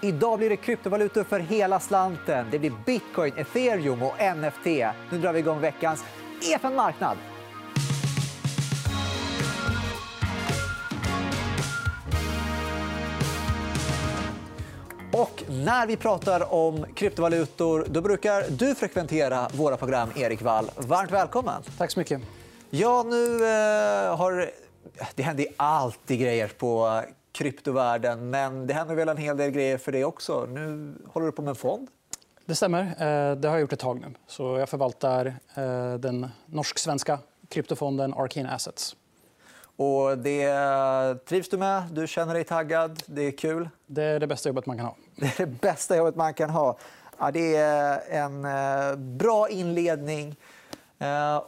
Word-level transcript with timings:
Idag 0.00 0.38
blir 0.38 0.50
det 0.50 0.56
kryptovalutor 0.56 1.24
för 1.24 1.40
hela 1.40 1.80
slanten. 1.80 2.46
Det 2.50 2.58
blir 2.58 2.72
bitcoin, 2.86 3.32
ethereum 3.36 4.02
och 4.02 4.14
NFT. 4.36 4.66
Nu 5.10 5.18
drar 5.18 5.32
vi 5.32 5.38
igång 5.38 5.60
veckans 5.60 6.04
EFN 6.52 6.74
Marknad. 6.74 7.16
Och 15.12 15.42
när 15.48 15.86
vi 15.86 15.96
pratar 15.96 16.54
om 16.54 16.86
kryptovalutor 16.94 17.86
då 17.88 18.00
brukar 18.00 18.44
du 18.50 18.74
frekventera 18.74 19.48
våra 19.54 19.76
program, 19.76 20.08
Erik 20.16 20.42
Wall. 20.42 20.70
Varmt 20.76 21.10
välkommen. 21.10 21.62
Tack 21.78 21.90
så 21.90 21.98
mycket. 21.98 22.20
Ja, 22.70 23.02
nu 23.02 23.34
eh, 23.34 24.16
har... 24.16 24.50
Det 25.14 25.22
händer 25.22 25.46
alltid 25.56 26.20
grejer 26.20 26.48
på 26.48 27.02
kryptovärlden. 27.36 28.30
Men 28.30 28.66
det 28.66 28.74
händer 28.74 28.94
väl 28.94 29.08
en 29.08 29.16
hel 29.16 29.36
del 29.36 29.50
grejer 29.50 29.78
för 29.78 29.92
dig 29.92 30.04
också. 30.04 30.46
Nu 30.46 30.94
håller 31.06 31.26
du 31.26 31.32
på 31.32 31.42
med 31.42 31.50
en 31.50 31.56
fond. 31.56 31.88
Det 32.44 32.54
stämmer. 32.54 32.80
Eh, 32.80 33.36
det 33.36 33.48
har 33.48 33.54
jag 33.54 33.60
gjort 33.60 33.72
ett 33.72 33.78
tag 33.78 34.00
nu. 34.00 34.06
Så 34.26 34.58
jag 34.58 34.68
förvaltar 34.68 35.34
eh, 35.54 35.94
den 35.94 36.30
norsk-svenska 36.46 37.18
kryptofonden 37.48 38.14
Arcane 38.14 38.50
Assets. 38.50 38.96
Och 39.76 40.18
det 40.18 41.24
trivs 41.24 41.48
du 41.48 41.56
med? 41.56 41.82
Du 41.90 42.06
känner 42.06 42.34
dig 42.34 42.44
taggad? 42.44 43.02
Det 43.06 43.22
är 43.22 43.30
kul? 43.30 43.68
Det 43.86 44.02
är 44.02 44.20
det 44.20 44.26
bästa 44.26 44.48
jobbet 44.48 44.66
man 44.66 44.76
kan 44.76 44.86
ha. 44.86 44.96
Det 45.16 45.40
är 45.40 45.46
det 45.46 45.60
bästa 45.60 45.96
jobbet 45.96 46.16
man 46.16 46.34
kan 46.34 46.50
ha. 46.50 46.78
Ja, 47.18 47.30
det 47.30 47.56
är 47.56 48.00
en 48.10 48.44
eh, 48.44 48.96
bra 48.96 49.48
inledning. 49.48 50.36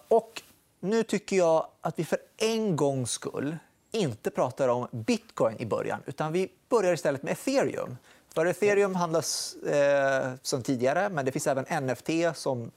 Och 0.09 0.43
nu 0.81 1.03
tycker 1.03 1.37
jag 1.37 1.67
att 1.81 1.99
vi 1.99 2.05
för 2.05 2.19
en 2.37 2.77
gångs 2.77 3.11
skull 3.11 3.57
inte 3.91 4.31
pratar 4.31 4.69
om 4.69 4.89
bitcoin 4.91 5.57
i 5.59 5.67
början. 5.67 6.01
utan 6.07 6.33
Vi 6.33 6.49
börjar 6.69 6.93
istället 6.93 7.23
med 7.23 7.33
ethereum. 7.33 7.97
För 8.35 8.47
ethereum 8.47 8.95
handlas 8.95 9.55
eh, 9.55 10.33
som 10.43 10.63
tidigare, 10.63 11.09
men 11.09 11.25
det 11.25 11.33
finns 11.33 11.47
även 11.47 11.85
NFT 11.85 12.11
som 12.35 12.71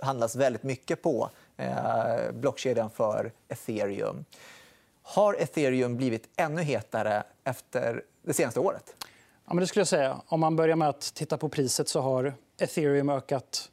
handlas 0.00 0.36
väldigt 0.36 0.62
mycket 0.62 1.02
på 1.02 1.30
eh, 1.56 2.32
blockkedjan 2.32 2.90
för 2.90 3.32
ethereum. 3.48 4.24
Har 5.02 5.34
ethereum 5.34 5.96
blivit 5.96 6.28
ännu 6.36 6.62
hetare 6.62 7.22
efter 7.44 8.02
det 8.22 8.32
senaste 8.32 8.60
året? 8.60 8.94
Ja, 9.44 9.54
men 9.54 9.56
det 9.56 9.66
skulle 9.66 9.80
jag 9.80 9.88
säga. 9.88 10.20
Om 10.26 10.40
man 10.40 10.56
börjar 10.56 10.76
med 10.76 10.88
att 10.88 11.14
titta 11.14 11.38
på 11.38 11.48
priset 11.48 11.88
så 11.88 12.00
har 12.00 12.34
ethereum 12.58 13.08
ökat 13.08 13.70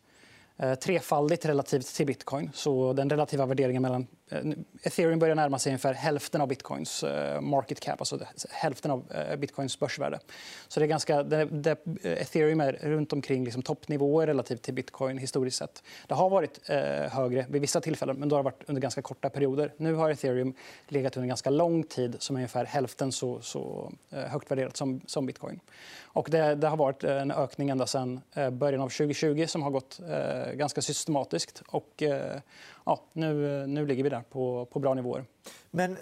Eh, 0.58 0.76
trefaldigt 0.76 1.46
relativt 1.46 1.96
till 1.96 2.06
bitcoin. 2.06 2.52
Så 2.54 2.94
den 2.94 3.10
relativa 3.10 3.46
värderingen 3.46 3.82
mellan... 3.82 4.08
Eh, 4.30 4.42
ethereum 4.84 5.20
börjar 5.20 5.36
närma 5.36 5.60
sig 5.60 5.70
ungefär 5.70 5.94
hälften 5.94 6.42
av 6.42 6.48
bitcoins 6.48 7.04
eh, 7.04 7.42
market 7.42 7.80
cap, 7.80 8.02
alltså 8.02 8.20
hälften 8.50 8.92
av 8.92 9.12
eh, 9.12 9.36
bitcoins 9.36 9.80
börsvärde. 9.80 10.20
Så 10.68 10.80
det 10.80 10.86
är 10.86 10.88
ganska, 10.88 11.24
det, 11.24 11.78
ethereum 12.04 12.62
är 12.62 12.74
runt 12.74 13.14
omkring 13.14 13.44
liksom 13.44 13.62
toppnivåer 13.62 14.28
relativt 14.28 14.62
till 14.62 14.74
bitcoin 14.74 15.18
historiskt 15.18 15.58
sett. 15.58 15.84
Det 16.08 16.14
har 16.14 16.30
varit 16.30 16.70
eh, 16.70 16.78
högre 17.12 17.46
vid 17.50 17.62
vissa 17.62 17.82
tillfällen, 17.82 18.18
men 18.18 18.30
då 18.30 18.36
har 18.36 18.44
det 18.44 18.46
varit 18.46 18.64
under 18.66 18.82
ganska 18.82 19.02
korta 19.02 19.30
perioder. 19.30 19.74
Nu 19.78 19.94
har 19.94 20.10
ethereum 20.10 20.54
legat 20.88 21.18
under 21.18 21.28
ganska 21.28 21.50
lång 21.50 21.84
tid 21.84 22.16
som 22.20 22.36
är 22.36 22.40
ungefär 22.40 22.66
hälften 22.66 23.12
så, 23.12 23.42
så 23.42 23.92
högt 24.10 24.52
värderat 24.52 24.78
som, 24.78 25.02
som 25.06 25.26
bitcoin. 25.26 25.60
Och 26.04 26.28
det, 26.32 26.56
det, 26.56 26.68
har 26.68 26.78
varit 26.78 27.04
en 27.04 27.32
ökning 27.32 27.70
ända 27.70 27.88
sedan 27.88 28.22
början 28.52 28.82
av 28.82 28.90
2020 28.90 29.46
som 29.48 29.64
har 29.64 29.72
gått 29.72 30.00
eh, 30.00 30.54
ganska 30.54 30.82
systematiskt. 30.82 31.64
Och, 31.68 32.04
eh, 32.04 32.40
ja, 32.86 33.04
nu, 33.14 33.68
nu 33.68 33.86
ligger 33.86 34.04
vi 34.04 34.10
där 34.10 34.24
på, 34.30 34.66
på 34.66 34.80
bra 34.80 34.94
nivåer. 34.94 35.26
Men 35.72 35.98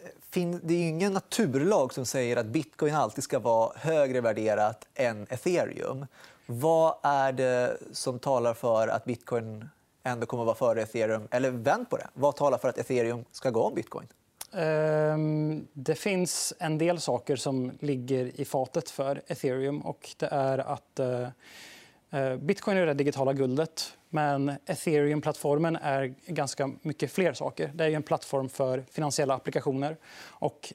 det 0.62 0.73
är 0.73 0.89
ingen 0.89 1.14
naturlag 1.14 1.94
som 1.94 2.06
säger 2.06 2.38
att 2.38 2.45
bitcoin 2.45 2.95
alltid 2.95 3.23
ska 3.23 3.39
vara 3.39 3.72
högre 3.76 4.22
värderat 4.22 4.88
än 4.95 5.28
ethereum. 5.30 6.06
Vad 6.45 6.95
är 7.04 7.31
det 7.31 7.78
som 7.92 8.20
talar 8.20 8.54
för 8.54 8.88
att 8.88 9.06
bitcoin 9.06 9.70
ändå 10.04 10.26
kommer 10.26 10.44
att 10.44 10.59
vara 10.61 10.73
före 10.73 10.81
ethereum? 10.81 11.28
Eller 11.31 11.52
vänd 11.52 11.89
på 11.89 11.98
det. 11.98 12.08
Vad 12.14 12.36
talar 12.36 12.58
för 12.58 12.70
att 12.70 12.78
ethereum 12.78 13.26
ska 13.32 13.50
gå 13.50 13.61
om 13.61 13.76
bitcoin? 13.76 14.08
Ehm, 14.54 15.67
det 15.73 15.95
finns 15.95 16.54
en 16.60 16.77
del 16.77 17.00
saker 17.00 17.36
som 17.36 17.71
ligger 17.80 18.42
i 18.42 18.45
fatet 18.45 18.89
för 18.89 19.21
ethereum. 19.27 19.82
och 19.82 20.10
Det 20.17 20.27
är 20.32 20.58
att 20.58 21.00
eh, 21.00 21.27
Eh, 22.14 22.36
bitcoin 22.36 22.78
är 22.78 22.86
det 22.86 22.94
digitala 22.94 23.34
guldet. 23.34 23.98
Men 24.10 24.52
Ethereum-plattformen 24.66 25.76
är 25.76 26.14
ganska 26.26 26.72
mycket 26.82 27.12
fler 27.12 27.34
saker. 27.34 27.72
Det 27.74 27.86
är 27.86 27.92
en 27.92 28.04
plattform 28.04 28.50
för 28.50 28.84
finansiella 28.92 29.34
applikationer. 29.34 29.98
Och 30.26 30.74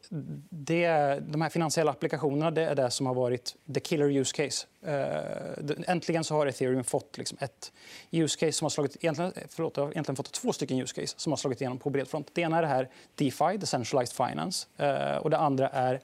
det, 0.51 0.89
de 1.21 1.43
här 1.43 1.49
finansiella 1.49 1.91
applikationerna 1.91 2.51
det 2.51 2.63
är 2.63 2.75
det 2.75 2.91
som 2.91 3.07
har 3.07 3.15
varit 3.15 3.57
the 3.75 3.81
killer 3.81 4.11
use 4.11 4.37
case. 4.37 4.67
Eh, 4.83 5.91
äntligen 5.93 6.25
så 6.25 6.35
har 6.35 6.47
Ethereum 6.47 6.85
fått 6.85 7.19
liksom 7.19 7.39
ett 7.41 7.73
use 8.11 8.39
case 8.39 8.53
som 8.53 8.65
har 8.65 8.71
slagit, 8.71 8.97
egentligen, 9.01 9.33
förlåt, 9.49 9.79
egentligen 9.79 10.17
fått 10.17 10.33
två 10.33 10.53
stycken 10.53 10.79
use 10.79 11.01
case 11.01 11.15
som 11.17 11.33
har 11.33 11.37
slagit 11.37 11.61
igenom 11.61 11.79
på 11.79 11.91
bred 11.91 12.09
front. 12.09 12.31
Det 12.33 12.41
ena 12.41 12.59
är 12.59 12.63
det 12.63 12.69
här 12.69 12.89
DeFi, 13.15 13.57
decentralized 13.57 14.29
finance. 14.29 14.67
Eh, 14.77 15.17
och 15.17 15.31
det 15.31 15.39
andra 15.39 15.69
är 15.69 16.01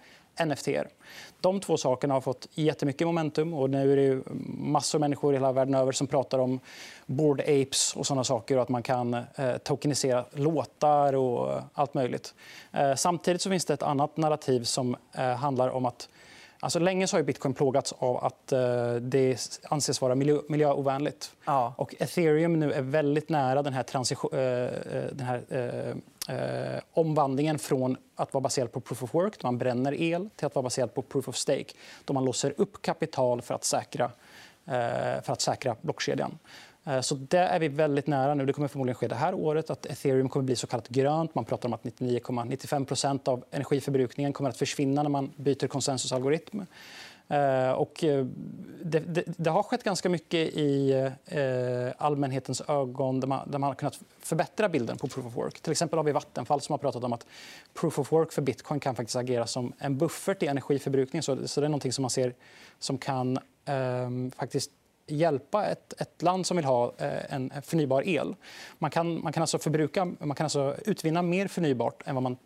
NFT. 0.47 0.69
De 1.41 1.61
två 1.61 1.77
sakerna 1.77 2.15
har 2.15 2.21
fått 2.21 2.49
jättemycket 2.55 3.07
momentum. 3.07 3.55
och 3.55 3.71
Nu 3.71 3.93
är 3.93 3.97
det 3.97 4.23
massor 4.59 4.99
av 4.99 5.01
människor 5.01 5.33
i 5.35 5.37
hela 5.37 5.53
världen 5.53 5.75
över 5.75 5.93
som 5.93 6.07
pratar 6.07 6.39
om 6.39 6.61
board 7.07 7.41
apes 7.41 7.97
och 7.97 8.07
såna 8.07 8.25
saker. 8.25 8.57
och 8.57 8.63
Att 8.63 8.69
man 8.69 8.83
kan 8.83 9.15
eh, 9.15 9.57
tokenisera 9.63 10.25
låtar 10.33 11.13
och 11.13 11.63
allt 11.75 11.95
möjligt. 11.95 12.35
Eh, 12.73 12.95
samtidigt 12.95 13.43
så 13.43 13.51
finns 13.51 13.65
det 13.65 13.75
ett 13.75 13.83
annat 13.83 14.17
narrativ 14.17 14.65
som 14.65 14.97
eh, 15.13 15.25
handlar 15.25 15.69
om 15.69 15.87
att 15.87 16.09
Alltså, 16.65 16.79
länge 16.79 17.07
så 17.07 17.17
har 17.17 17.23
bitcoin 17.23 17.55
plågats 17.55 17.93
av 17.99 18.25
att 18.25 18.53
uh, 18.53 18.95
det 18.95 19.61
anses 19.65 20.01
vara 20.01 20.15
miljö 20.15 20.39
miljöovänligt. 20.49 21.33
Ja. 21.45 21.75
Och 21.77 21.95
ethereum 21.99 22.61
nu 22.61 22.73
är 22.73 22.83
väldigt 22.83 23.29
nära 23.29 23.63
den 23.63 23.73
här, 23.73 23.85
uh, 24.03 24.71
den 25.13 25.27
här 25.27 25.43
uh, 26.31 26.81
omvandlingen 26.93 27.59
från 27.59 27.97
att 28.17 28.35
vara 28.35 28.41
baserad 28.41 28.73
på 28.73 28.81
proof 28.81 29.03
of 29.03 29.15
work, 29.15 29.39
då 29.41 29.47
man 29.47 29.59
bränner 29.59 29.95
el, 29.95 30.31
till 30.37 30.47
att 30.47 30.55
vara 30.55 30.63
baserad 30.63 30.95
på 30.95 31.03
proof 31.03 31.29
of 31.29 31.37
stake, 31.37 31.73
då 32.05 32.15
man 32.15 32.25
låser 32.25 32.55
upp 32.57 32.83
kapital 32.83 33.43
för 33.43 33.55
att 33.55 33.65
säkra, 33.65 34.11
för 35.23 35.31
att 35.33 35.41
säkra 35.41 35.77
blockkedjan. 35.81 36.39
Eh, 36.85 37.01
så 37.01 37.15
det 37.15 37.39
är 37.39 37.59
vi 37.59 37.69
väldigt 37.69 38.07
nära 38.07 38.35
nu. 38.35 38.47
Det 38.47 38.53
kommer 38.53 38.69
förmodligen 38.69 38.95
ske 38.95 39.09
det 39.09 39.15
här 39.15 39.35
året 39.35 39.71
att 39.71 39.87
ethereum 39.87 40.29
kommer 40.29 40.45
bli 40.45 40.57
så 40.57 40.67
kallat 40.67 40.89
grönt. 40.89 41.35
Man 41.35 41.45
pratar 41.45 41.69
om 41.69 41.73
att 41.73 41.83
99,95% 41.83 43.29
av 43.29 43.45
energiförbrukningen 43.51 44.33
kommer 44.33 44.51
att 44.51 44.57
försvinna 44.57 45.03
när 45.03 45.11
man 45.11 45.33
byter 45.37 45.67
konsensusalgoritm. 45.67 46.61
Eh, 47.29 47.71
och 47.71 48.05
eh, 48.05 48.27
det, 48.83 48.99
det, 48.99 49.25
det, 49.27 49.51
har 49.51 49.63
skett 49.63 49.85
ganska 49.85 50.09
mycket 50.09 50.55
i 50.55 51.11
allmänhetens 51.99 52.63
ögon 52.69 53.21
där 53.21 53.29
man, 53.29 53.51
där 53.51 53.59
man 53.59 53.69
har 53.69 53.75
kunnat 53.75 53.99
förbättra 54.19 54.69
bilden 54.69 54.97
på 54.97 55.09
proof 55.09 55.27
of 55.27 55.37
work. 55.37 55.61
Till 55.61 55.73
exempel 55.73 55.99
har 55.99 56.05
vi 56.05 56.13
Vattenfall 56.13 56.61
som 56.61 56.73
har 56.73 56.79
pratat 56.79 57.05
om 57.05 57.13
att 57.13 57.27
proof 57.75 57.99
of 57.99 58.13
work 58.13 58.33
för 58.33 58.43
bitcoin 58.43 58.81
kan 58.81 58.95
faktiskt 58.95 59.17
agera 59.17 59.47
som 59.47 59.73
en 59.79 59.99
buffert 59.99 60.43
i 60.43 60.47
energiförbrukning. 60.47 61.23
Så, 61.23 61.49
så 61.49 61.61
det 61.61 61.67
är 61.67 61.69
något 61.69 61.95
som 61.95 62.03
man 62.03 62.11
ser 62.11 62.35
som 62.79 62.99
kan 62.99 63.39
eh, 63.65 64.11
faktiskt 64.37 64.71
hjälpa 65.07 65.67
ett, 65.67 66.01
ett 66.01 66.23
land 66.23 66.47
som 66.47 66.57
vill 66.57 66.67
ha 66.67 66.93
eh, 66.99 67.35
en 67.35 67.53
förnybar 67.63 68.09
el. 68.09 68.35
Man 68.79 68.91
kan, 68.91 69.23
man 69.23 69.33
kan, 69.33 69.43
alltså 69.43 69.59
förbruka, 69.59 70.05
man 70.05 70.35
kan 70.35 70.45
alltså 70.45 70.77
utvinna 70.87 71.23
mer 71.23 71.49
förnybart 71.49 72.03
än 72.07 72.15
vad 72.15 72.23
man 72.23 72.37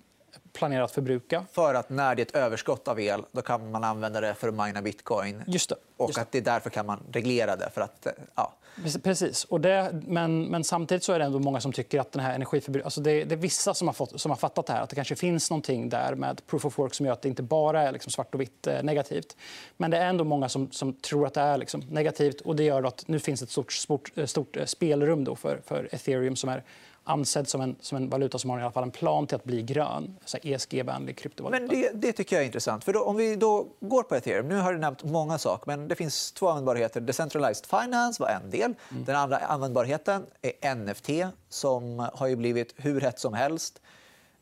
planerar 0.59 0.83
att 0.85 0.93
förbruka. 0.93 1.45
För 1.53 1.75
att 1.75 1.91
när 1.91 2.15
det 2.15 2.23
är 2.23 2.27
ett 2.27 2.37
överskott 2.37 2.89
av 2.89 3.01
el 3.01 3.23
då 3.33 3.43
kan 3.43 3.71
man 3.71 3.85
använda 3.85 4.21
det 4.21 4.35
för 4.35 4.49
att 4.49 4.55
mina 4.55 4.83
bitcoin. 4.83 5.43
Just 5.47 5.69
det. 5.69 5.77
Och 5.97 6.19
att 6.19 6.33
det 6.33 6.39
är 6.39 6.43
därför 6.43 6.71
kan 6.71 6.87
man 6.87 7.03
reglera 7.13 7.57
det. 7.57 7.71
För 7.75 7.81
att, 7.81 8.07
ja. 8.35 8.55
Precis. 9.03 9.45
Och 9.45 9.61
det, 9.61 10.03
men, 10.07 10.45
men 10.45 10.65
samtidigt 10.65 11.05
så 11.05 11.13
är 11.13 11.19
det 11.19 11.25
ändå 11.25 11.39
många 11.39 11.61
som 11.61 11.73
tycker 11.73 12.01
att 12.01 12.13
den 12.13 12.23
här 12.23 12.35
energiförbrukningen... 12.35 12.87
Alltså 12.87 13.01
det, 13.01 13.25
det, 13.25 13.35
är 13.35 13.37
vissa 13.37 13.75
som 13.75 13.89
har, 13.89 13.93
fått, 13.93 14.21
som 14.21 14.31
har 14.31 14.37
fattat 14.37 14.67
det 14.67 14.73
här. 14.73 14.83
Att 14.83 14.91
det 14.91 14.97
kanske 14.97 15.17
finns 15.17 15.51
någonting 15.51 15.89
där 15.89 16.15
med 16.15 16.47
proof 16.47 16.65
of 16.65 16.79
work 16.79 16.95
som 16.95 17.07
gör 17.07 17.13
att 17.13 17.23
det 17.23 17.29
inte 17.29 17.43
bara 17.43 17.83
är 17.83 17.93
liksom 17.93 18.13
svart 18.13 18.35
och 18.35 18.41
vitt 18.41 18.67
eh, 18.67 18.83
negativt. 18.83 19.37
Men 19.77 19.91
det 19.91 19.99
är 19.99 20.07
ändå 20.07 20.25
många 20.25 20.49
som, 20.49 20.71
som 20.71 20.93
tror 20.93 21.27
att 21.27 21.35
det 21.35 21.41
är 21.41 21.59
liksom 21.59 21.81
negativt. 21.91 22.41
och 22.41 22.57
Det 22.57 22.65
gör 22.65 22.83
att 22.83 23.05
nu 23.09 23.19
finns 23.19 23.43
ett 23.43 23.51
stort, 23.51 23.73
stort, 23.73 24.13
stort 24.25 24.57
spelrum 24.67 25.25
då 25.25 25.37
för, 25.37 25.61
för 25.67 25.89
ethereum 25.93 26.37
som 26.37 26.51
är 26.51 26.65
ansedd 27.09 27.49
som 27.49 27.61
en, 27.61 27.77
som 27.81 27.97
en 27.97 28.11
valuta 28.11 28.39
som 28.39 28.51
har 28.51 28.59
i 28.59 28.63
alla 28.63 28.73
fall 28.73 28.83
en 28.83 28.91
plan 28.91 29.27
till 29.27 29.37
att 29.37 29.45
bli 29.45 29.63
grön. 29.63 30.17
ESG-vänlig 30.43 31.19
kryptovaluta. 31.19 31.61
Men 31.61 31.69
det, 31.69 31.91
det, 31.95 32.13
tycker 32.13 32.37
jag 32.37 32.43
är 32.43 32.47
intressant. 32.47 32.85
För 32.85 32.93
då, 32.93 33.03
om 33.03 33.17
vi 33.17 33.37
då 33.37 33.67
går 33.81 34.03
på 34.03 34.15
ethereum... 34.15 34.49
Nu 34.49 34.57
har 34.57 34.73
du 34.73 34.79
nämnt 34.79 35.05
många 35.05 35.39
saker, 35.39 35.67
men 35.67 35.89
det 35.89 35.95
finns 35.95 36.33
två 36.33 36.49
användbarheter. 36.49 37.01
Decentralized 37.01 37.67
finance 37.67 38.23
var 38.23 38.29
en 38.29 38.51
del. 38.51 38.75
Mm. 38.91 39.05
Den 39.05 39.17
andra 39.17 39.39
användbarheten 39.39 40.27
är 40.43 40.75
NFT 40.75 41.09
som 41.49 42.09
har 42.15 42.37
blivit 42.37 42.75
hur 42.77 43.01
hett 43.01 43.19
som 43.19 43.35
helst. 43.35 43.81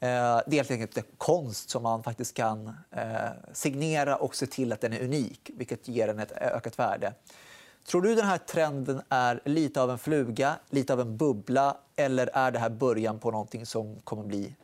Eh, 0.00 0.08
det 0.46 0.52
är 0.52 0.56
helt 0.56 0.70
enkelt 0.70 1.18
konst 1.18 1.70
som 1.70 1.82
man 1.82 2.02
faktiskt 2.02 2.34
kan 2.34 2.66
eh, 2.90 3.02
signera 3.52 4.16
och 4.16 4.36
se 4.36 4.46
till 4.46 4.72
att 4.72 4.80
den 4.80 4.92
är 4.92 5.02
unik, 5.02 5.50
vilket 5.56 5.88
ger 5.88 6.06
den 6.06 6.18
ett 6.18 6.32
ökat 6.32 6.78
värde. 6.78 7.12
Tror 7.86 8.02
du 8.02 8.14
den 8.14 8.26
här 8.26 8.38
trenden 8.38 9.02
är 9.08 9.40
lite 9.44 9.82
av 9.82 9.90
en 9.90 9.98
fluga, 9.98 10.56
lite 10.70 10.92
av 10.92 11.00
en 11.00 11.16
bubbla 11.16 11.76
eller 11.96 12.30
är 12.32 12.50
det 12.50 12.58
här 12.58 12.70
början 12.70 13.18
på 13.18 13.30
någonting 13.30 13.66
som 13.66 13.96
kommer 14.04 14.24
bli 14.24 14.54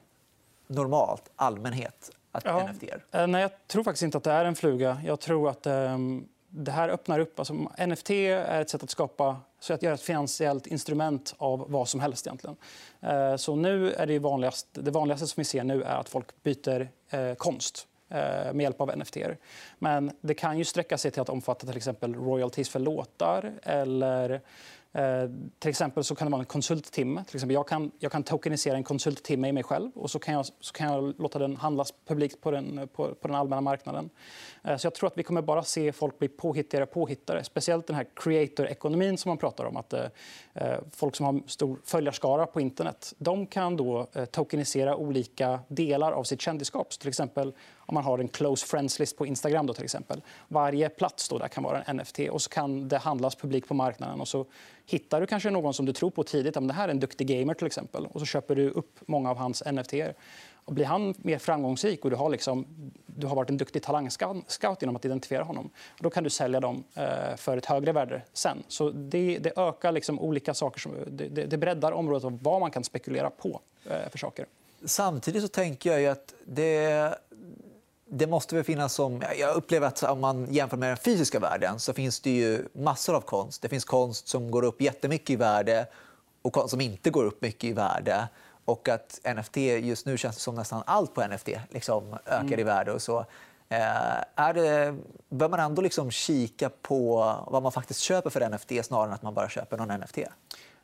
normalt, 0.67 1.31
allmänhet? 1.37 2.11
Att 2.33 2.45
ja. 2.45 2.73
NFT? 2.73 2.85
Eh, 3.11 3.27
nej, 3.27 3.43
jag 3.43 3.51
tror 3.67 3.85
faktiskt 3.85 4.03
inte 4.03 4.19
att 4.19 4.25
det 4.25 4.33
är 4.33 4.45
en 4.45 4.55
fluga. 4.55 5.03
Jag 5.05 5.21
tror 5.21 5.49
att 5.49 5.67
eh, 5.67 5.99
det 6.49 6.71
här 6.71 6.89
öppnar 6.89 7.19
upp... 7.19 7.39
Alltså, 7.39 7.55
NFT 7.87 8.11
är 8.11 8.61
ett 8.61 8.71
sätt 8.71 8.83
att 8.83 8.91
skapa 8.91 9.37
så 9.61 9.75
att 9.75 9.83
göra 9.83 9.95
ett 9.95 10.03
finansiellt 10.03 10.67
instrument 10.67 11.35
av 11.39 11.65
vad 11.69 11.89
som 11.89 12.01
helst. 12.01 12.27
egentligen. 12.27 12.57
Eh, 13.01 13.37
så 13.37 13.57
nu 13.57 13.93
är 13.93 14.07
det, 14.07 14.19
vanligast, 14.19 14.67
det 14.73 14.91
vanligaste 14.91 15.27
som 15.27 15.41
vi 15.41 15.45
ser 15.45 15.65
nu 15.65 15.83
är 15.83 15.95
att 15.97 16.09
folk 16.09 16.43
byter 16.43 16.89
eh, 17.11 17.35
konst 17.35 17.87
Eh, 18.13 18.53
med 18.53 18.61
hjälp 18.61 18.81
av 18.81 18.99
NFT. 18.99 19.17
Men 19.79 20.11
det 20.21 20.35
kan 20.35 20.59
ju 20.59 20.65
sträcka 20.65 20.99
sig 20.99 21.11
till 21.11 21.23
att 21.23 21.29
omfatta 21.29 21.67
till 21.67 21.77
exempel 21.77 22.15
royalties 22.15 22.69
för 22.69 22.79
låtar 22.79 23.53
eller 23.63 24.43
Eh, 24.95 25.31
till 25.59 25.71
exempel 25.71 26.05
så 26.05 26.15
kan 26.15 26.27
det 26.27 26.33
vara 26.33 26.41
en 26.41 26.47
konsulttimme. 26.47 27.25
Till 27.25 27.37
exempel 27.37 27.55
jag, 27.55 27.69
kan, 27.69 27.91
jag 27.99 28.13
kan 28.13 28.23
tokenisera 28.23 28.77
en 28.77 28.85
konsulttimme 28.85 29.49
i 29.49 29.53
mig 29.53 29.63
själv 29.63 29.91
och 29.95 30.11
så 30.11 30.19
kan 30.19 30.35
jag, 30.35 30.47
så 30.61 30.73
kan 30.73 30.93
jag 30.93 31.15
låta 31.21 31.39
den 31.39 31.57
handlas 31.57 31.95
publikt 32.07 32.41
på 32.41 32.51
den, 32.51 32.89
på, 32.93 33.15
på 33.15 33.29
den 33.29 33.35
allmänna 33.35 33.61
marknaden. 33.61 34.11
Eh, 34.65 34.77
så 34.77 34.87
jag 34.87 34.95
tror 34.95 35.07
att 35.07 35.19
vi 35.19 35.23
kommer 35.23 35.43
bara 35.43 35.63
se 35.63 35.93
folk 35.93 36.19
bli 36.19 36.29
påhittigare 36.29 36.85
och 36.85 36.91
påhittare. 36.91 37.45
Speciellt 37.45 37.87
den 37.87 37.97
här 37.97 38.07
creator-ekonomin 38.15 39.19
som 39.19 39.29
man 39.29 39.39
pratar 39.39 39.65
om. 39.65 39.77
Att, 39.77 39.93
eh, 39.93 40.05
eh, 40.55 40.79
folk 40.91 41.17
som 41.17 41.27
har 41.27 41.41
stor 41.47 41.79
följarskara 41.85 42.47
på 42.47 42.61
internet 42.61 43.15
de 43.19 43.47
kan 43.47 43.77
då 43.77 44.07
eh, 44.13 44.25
tokenisera 44.25 44.97
olika 44.97 45.61
delar 45.69 46.13
av 46.13 46.25
sitt 46.25 46.41
kändisskap. 46.41 46.93
Så 46.93 46.99
till 46.99 47.09
exempel 47.09 47.53
om 47.87 47.95
man 47.95 48.05
har 48.05 48.19
en 48.19 48.29
close 48.29 48.67
friends-list 48.67 49.17
på 49.17 49.27
Instagram. 49.27 49.67
Då, 49.67 49.75
till 49.75 49.85
exempel. 49.85 50.23
Varje 50.49 50.89
plats 50.89 51.29
då 51.29 51.39
där 51.39 51.49
kan 51.49 51.65
vara 51.65 51.83
en 51.83 51.97
NFT 51.97 52.19
och 52.31 52.43
så 52.43 52.51
kan 52.51 52.89
det 52.89 52.99
handlas 52.99 53.35
publikt 53.35 53.69
på 53.69 53.75
marknaden. 53.75 54.21
Och 54.21 54.29
så 54.29 54.47
hittar 54.87 55.21
du 55.21 55.27
kanske 55.27 55.51
någon 55.51 55.75
som 55.75 55.87
du 55.87 55.93
tror 55.93 56.11
på 56.11 56.25
tidigt. 56.25 56.57
Om 56.57 56.67
det 56.67 56.75
här 56.75 56.89
är 56.89 56.93
en 56.93 57.01
duktig 57.01 57.27
gamer 57.27 57.55
till 57.55 57.67
exempel. 57.67 58.07
Och 58.07 58.21
så 58.21 58.27
köper 58.27 58.57
du 58.57 58.71
upp 58.71 59.01
många 59.07 59.31
av 59.31 59.37
hans 59.37 59.63
NFT. 59.73 59.95
Och 60.65 60.75
blir 60.75 60.85
han 60.85 61.15
mer 61.19 61.39
framgångsrik 61.39 62.05
och 62.05 62.11
du 62.11 62.17
har, 62.17 62.31
liksom, 62.31 62.67
du 63.07 63.27
har 63.27 63.37
varit 63.37 63.51
en 63.51 63.57
duktig 63.57 63.83
talangscout 63.83 64.77
genom 64.81 64.97
att 64.97 65.05
identifiera 65.05 65.43
honom, 65.43 65.71
då 66.01 66.11
kan 66.11 66.25
du 66.25 66.31
sälja 66.31 66.61
dem 66.61 66.85
eh, 66.95 67.37
för 67.37 67.57
ett 67.57 67.67
högre 67.67 67.93
värde 67.93 68.23
sen. 68.33 68.63
Så 68.69 68.91
det, 68.91 69.39
det 69.39 69.59
ökar 69.59 69.93
liksom 69.93 70.21
olika 70.21 70.55
saker. 70.55 70.81
Som, 70.81 70.93
det, 71.11 71.29
det 71.29 71.59
breddar 71.59 71.93
området 71.93 72.25
av 72.25 72.39
vad 72.43 72.61
man 72.61 72.71
kan 72.71 72.85
spekulera 72.85 73.31
på 73.31 73.61
eh, 73.85 74.11
för 74.11 74.19
saker. 74.19 74.47
Samtidigt 74.85 75.43
så 75.43 75.49
tänker 75.49 75.99
jag 75.99 76.13
att 76.13 76.35
det, 76.45 77.15
det 78.15 78.27
måste 78.27 78.55
väl 78.55 78.65
finnas 78.65 78.95
som... 78.95 79.23
Jag 79.39 79.57
upplever 79.57 79.87
att 79.87 80.03
om 80.03 80.21
man 80.21 80.47
jämför 80.51 80.77
med 80.77 80.91
den 80.91 80.97
fysiska 80.97 81.39
världen 81.39 81.79
så 81.79 81.93
finns 81.93 82.21
det 82.21 82.31
ju 82.31 82.69
massor 82.73 83.17
av 83.17 83.21
konst. 83.21 83.63
Det 83.63 83.69
finns 83.69 83.85
konst 83.85 84.29
som 84.29 84.51
går 84.51 84.65
upp 84.65 84.81
jättemycket 84.81 85.31
i 85.31 85.37
värde 85.37 85.87
och 86.43 86.53
konst 86.53 86.71
som 86.71 86.81
inte 86.81 87.11
går 87.11 87.25
upp 87.25 87.43
mycket 87.43 87.65
i 87.65 87.73
värde. 87.73 88.29
Och 88.65 88.89
att 88.89 89.21
NFT 89.37 89.57
just 89.57 90.07
nu 90.07 90.19
känns 90.19 90.39
som 90.39 90.55
nästan 90.55 90.83
allt 90.87 91.15
på 91.15 91.27
NFT 91.27 91.49
liksom 91.71 92.13
ökar 92.27 92.47
mm. 92.47 92.61
i 92.61 92.63
värde. 92.63 92.93
och 92.93 93.03
så. 93.03 93.19
Eh, 93.69 94.23
är 94.37 94.55
det, 94.55 94.97
bör 95.29 95.49
man 95.49 95.61
ändå 95.61 95.83
liksom 95.83 96.11
kika 96.11 96.71
på 96.83 97.35
vad 97.47 97.63
man 97.63 97.73
faktiskt 97.73 98.01
köper 98.01 98.31
för 98.31 98.49
NFT 98.49 98.87
snarare 98.87 99.07
än 99.07 99.13
att 99.13 99.23
man 99.23 99.35
bara 99.35 99.49
köper 99.49 99.77
någon 99.77 100.01
NFT? 100.01 100.19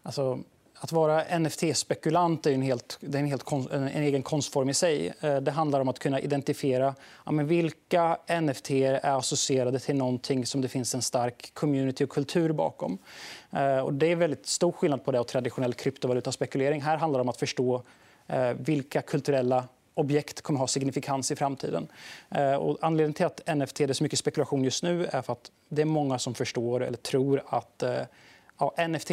Alltså, 0.02 0.38
att 0.80 0.92
vara 0.92 1.38
NFT-spekulant 1.38 2.46
är 2.46 2.52
en, 2.52 2.62
helt, 2.62 2.98
det 3.00 3.18
är 3.18 3.22
en, 3.22 3.28
helt 3.28 3.52
en 3.72 4.02
egen 4.02 4.22
konstform 4.22 4.68
i 4.68 4.74
sig. 4.74 5.12
Eh, 5.20 5.36
det 5.36 5.50
handlar 5.50 5.80
om 5.80 5.88
att 5.88 5.98
kunna 5.98 6.20
identifiera 6.20 6.94
ja, 7.26 7.32
men 7.32 7.46
vilka 7.46 8.18
NFT 8.42 8.70
är 8.70 9.06
associerade 9.06 9.78
till 9.78 9.96
någonting 9.96 10.46
som 10.46 10.60
det 10.60 10.68
finns 10.68 10.94
en 10.94 11.02
stark 11.02 11.54
community 11.54 12.04
och 12.04 12.10
kultur 12.10 12.52
bakom. 12.52 12.98
Eh, 13.50 13.78
och 13.78 13.94
det 13.94 14.12
är 14.12 14.16
väldigt 14.16 14.46
stor 14.46 14.72
skillnad 14.72 15.04
på 15.04 15.12
det 15.12 15.20
och 15.20 15.26
traditionell 15.26 15.74
kryptovalutaspekulering. 15.74 16.82
Här 16.82 16.96
handlar 16.96 17.18
det 17.18 17.22
om 17.22 17.28
att 17.28 17.40
förstå 17.40 17.82
eh, 18.26 18.52
vilka 18.58 19.02
kulturella 19.02 19.64
objekt 19.94 20.42
kommer 20.42 20.58
att 20.58 20.62
ha 20.62 20.68
signifikans 20.68 21.30
i 21.30 21.36
framtiden. 21.36 21.88
Och 22.58 22.78
anledningen 22.80 23.14
till 23.14 23.26
att 23.26 23.56
NFT 23.56 23.76
det 23.76 23.84
är 23.84 23.92
så 23.92 24.02
mycket 24.02 24.18
spekulation 24.18 24.64
just 24.64 24.82
nu 24.82 25.06
är 25.06 25.22
för 25.22 25.32
att 25.32 25.50
det 25.68 25.82
är 25.82 25.86
många 25.86 26.18
som 26.18 26.34
förstår 26.34 26.84
eller 26.84 26.96
tror 26.96 27.42
att 27.46 27.82
ja, 28.58 28.74
NFT, 28.88 29.10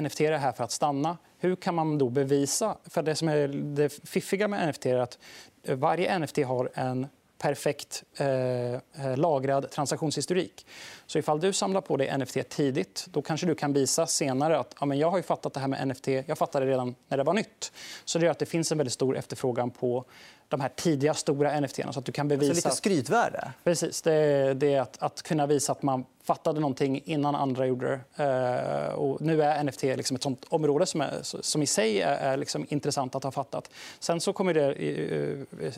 NFT 0.00 0.20
är 0.20 0.32
här 0.32 0.52
för 0.52 0.64
att 0.64 0.70
stanna. 0.70 1.18
Hur 1.38 1.56
kan 1.56 1.74
man 1.74 1.98
då 1.98 2.08
bevisa? 2.08 2.76
För 2.84 3.02
Det 3.02 3.14
som 3.14 3.28
är 3.28 3.48
det 3.48 4.08
fiffiga 4.08 4.48
med 4.48 4.68
NFT 4.68 4.86
är 4.86 4.98
att 4.98 5.18
varje 5.66 6.18
NFT 6.18 6.38
har 6.38 6.70
en 6.74 7.06
perfekt 7.42 8.02
eh, 8.16 8.26
eh, 8.74 8.80
lagrad 9.16 9.70
transaktionshistorik. 9.70 10.66
Så 11.06 11.18
ifall 11.18 11.40
du 11.40 11.52
samlar 11.52 11.80
på 11.80 11.96
dig 11.96 12.18
NFT 12.18 12.48
tidigt 12.48 13.06
då 13.10 13.22
kanske 13.22 13.46
du 13.46 13.54
kan 13.54 13.72
visa 13.72 14.06
senare 14.06 14.58
att 14.58 14.74
ja, 14.80 14.86
men 14.86 14.98
jag 14.98 15.10
har 15.10 15.22
fattat 15.22 15.54
det 15.54 15.60
här 15.60 15.68
med 15.68 15.88
NFT. 15.88 16.08
Jag 16.08 16.38
fattade 16.38 16.66
det 16.66 16.72
redan 16.72 16.94
när 17.08 17.16
det 17.16 17.24
var 17.24 17.34
nytt. 17.34 17.72
Så 18.04 18.18
det 18.18 18.24
gör 18.24 18.30
att 18.30 18.38
det 18.38 18.46
finns 18.46 18.72
en 18.72 18.78
väldigt 18.78 18.92
stor 18.92 19.16
efterfrågan 19.16 19.70
på 19.70 20.04
de 20.48 20.60
här 20.60 20.68
tidiga 20.68 21.14
stora 21.14 21.60
NFT. 21.60 21.80
Så 21.90 21.98
att 21.98 22.04
du 22.04 22.12
kan 22.12 22.28
bevisa... 22.28 22.50
Alltså 22.50 22.68
lite 22.68 22.76
skrytvärde? 22.76 23.52
Precis. 23.64 24.02
Det, 24.02 24.54
det 24.54 24.74
är 24.74 24.80
att, 24.80 25.02
att 25.02 25.22
kunna 25.22 25.46
visa 25.46 25.72
att 25.72 25.82
man 25.82 26.04
fattade 26.22 26.60
någonting 26.60 27.02
innan 27.04 27.34
andra 27.34 27.66
gjorde 27.66 28.00
det. 28.16 28.24
Eh, 28.24 28.94
och 28.94 29.20
nu 29.20 29.42
är 29.42 29.64
NFT 29.64 29.82
liksom 29.82 30.16
ett 30.16 30.22
sånt 30.22 30.44
område 30.48 30.86
som, 30.86 31.00
är, 31.00 31.18
som 31.22 31.62
i 31.62 31.66
sig 31.66 32.00
är, 32.00 32.36
liksom 32.36 32.66
intressant 32.68 33.14
att 33.14 33.24
ha 33.24 33.30
fattat. 33.30 33.70
Sen 33.98 34.20
så 34.20 34.32
kommer 34.32 34.54
det 34.54 34.72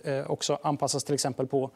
eh, 0.05 0.31
också 0.31 0.59
anpassas 0.63 1.05
till 1.05 1.15
exempel 1.15 1.47
på 1.47 1.71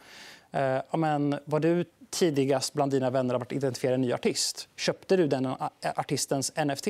uh, 0.55 0.97
men, 0.99 1.39
vad 1.45 1.63
du 1.63 1.85
tidigast 2.11 2.75
bland 2.75 2.93
dina 2.93 3.11
vänner 3.11 3.35
har 3.35 3.39
varit 3.39 3.53
identifiera 3.53 3.95
en 3.95 4.01
ny 4.01 4.13
artist. 4.13 4.69
Köpte 4.77 5.17
du 5.17 5.27
den 5.27 5.55
artistens 5.97 6.53
NFT, 6.57 6.89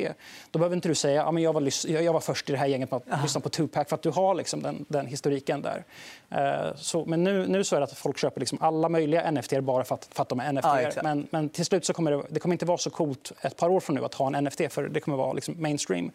då 0.50 0.58
behöver 0.58 0.76
inte 0.76 0.88
du 0.88 0.94
säga 0.94 1.24
att 1.24 1.42
jag, 1.42 1.52
var, 1.52 1.72
jag 1.86 2.12
var 2.12 2.20
först 2.20 2.48
i 2.48 2.52
det 2.52 2.58
här 2.58 2.66
gänget 2.66 2.90
med 2.90 3.00
att 3.08 3.22
lyssna 3.22 3.40
på 3.40 3.48
Tupac 3.48 3.88
för 3.88 3.94
att 3.94 4.02
du 4.02 4.10
har 4.10 4.34
liksom 4.34 4.62
den, 4.62 4.84
den 4.88 5.06
historiken 5.06 5.62
där. 5.62 5.84
Uh, 6.32 6.76
så, 6.76 7.04
men 7.04 7.24
nu, 7.24 7.46
nu 7.46 7.64
så 7.64 7.76
är 7.76 7.80
det 7.80 7.84
att 7.84 7.98
folk 7.98 8.18
köper 8.18 8.40
liksom 8.40 8.58
alla 8.60 8.88
möjliga 8.88 9.30
NFT 9.30 9.60
bara 9.60 9.84
för 9.84 9.94
att, 9.94 10.08
för 10.12 10.22
att 10.22 10.28
de 10.28 10.40
är 10.40 10.52
NFT. 10.52 10.96
Ja, 10.96 11.02
men, 11.02 11.28
men 11.30 11.48
till 11.48 11.64
slut 11.64 11.84
så 11.84 11.92
kommer 11.92 12.10
det, 12.10 12.22
det 12.30 12.40
kommer 12.40 12.54
inte 12.54 12.66
vara 12.66 12.78
så 12.78 12.90
coolt 12.90 13.32
ett 13.40 13.56
par 13.56 13.68
år 13.68 13.80
från 13.80 13.96
nu 13.96 14.04
att 14.04 14.14
ha 14.14 14.36
en 14.36 14.44
NFT 14.44 14.60
för 14.70 14.88
det 14.88 15.00
kommer 15.00 15.16
vara 15.16 15.32
liksom 15.32 15.62
mainstream. 15.62 16.10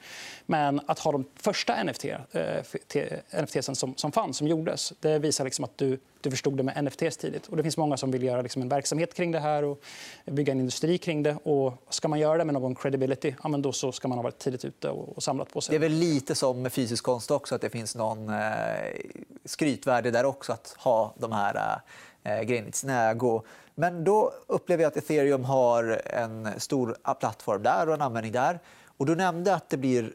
Men 0.46 0.82
att 0.86 1.00
ha 1.00 1.12
de 1.12 1.26
första 1.36 1.84
NFT, 1.84 2.06
uh, 2.06 3.42
NFT 3.44 3.64
som, 3.64 3.96
som 3.96 4.12
fanns, 4.12 4.38
som 4.38 4.48
gjordes, 4.48 4.94
det 5.00 5.20
visar 5.20 5.44
liksom 5.44 5.66
att 5.66 5.78
du 5.78 6.00
du 6.24 6.30
förstod 6.30 6.58
det 6.58 6.64
med 6.64 6.84
NFTs 6.84 7.18
tidigt. 7.18 7.48
Och 7.48 7.58
det 7.58 7.64
finns 7.64 7.78
många 7.78 7.98
som 7.98 8.12
vill 8.12 8.24
göra 8.24 8.42
liksom 8.42 8.62
en 8.62 8.70
verksamhet 8.70 9.14
kring 9.14 9.32
det 9.32 9.40
här 9.40 9.64
och 9.64 9.84
bygga 10.26 10.52
en 10.52 10.60
industri 10.60 10.98
kring 10.98 11.24
det. 11.24 11.38
Och 11.44 11.74
ska 11.90 12.08
man 12.08 12.20
göra 12.20 12.38
det 12.38 12.46
med 12.46 12.54
någon 12.54 12.76
credibility, 12.76 13.36
ja, 13.44 13.50
men 13.50 13.62
då 13.62 13.72
så 13.72 13.92
ska 13.92 14.08
man 14.08 14.18
ha 14.18 14.24
varit 14.24 14.40
tidigt 14.40 14.66
ute 14.66 14.90
och, 14.90 15.24
samlat 15.24 15.54
på 15.54 15.62
sig. 15.62 15.74
Det 15.74 15.86
är 15.86 15.90
väl 15.90 16.00
lite 16.00 16.36
som 16.36 16.62
med 16.62 16.74
fysisk 16.74 17.04
konst 17.04 17.32
också, 17.32 17.56
att 17.56 17.62
det 17.62 17.70
finns 17.70 17.96
någon 17.96 18.30
eh, 18.30 18.36
skrytvärde 19.46 20.12
där 20.12 20.26
också 20.26 20.54
att 20.54 20.76
ha 20.78 21.14
de 21.18 21.32
här 21.32 21.82
eh, 22.24 22.42
grejerna 22.42 22.68
i 22.68 22.72
sin 22.72 22.90
ägo. 22.90 23.42
Men 23.76 24.04
då 24.04 24.34
upplever 24.48 24.84
jag 24.84 24.88
att 24.88 24.98
ethereum 24.98 25.44
har 25.44 26.02
en 26.06 26.60
stor 26.60 26.98
plattform 27.20 27.64
där 27.64 27.88
och 27.88 27.94
en 27.94 28.02
användning 28.02 28.34
där. 28.34 28.60
Och 28.98 29.06
du 29.06 29.16
nämnde 29.16 29.56
att 29.56 29.70
det 29.70 29.78
blir 29.78 30.14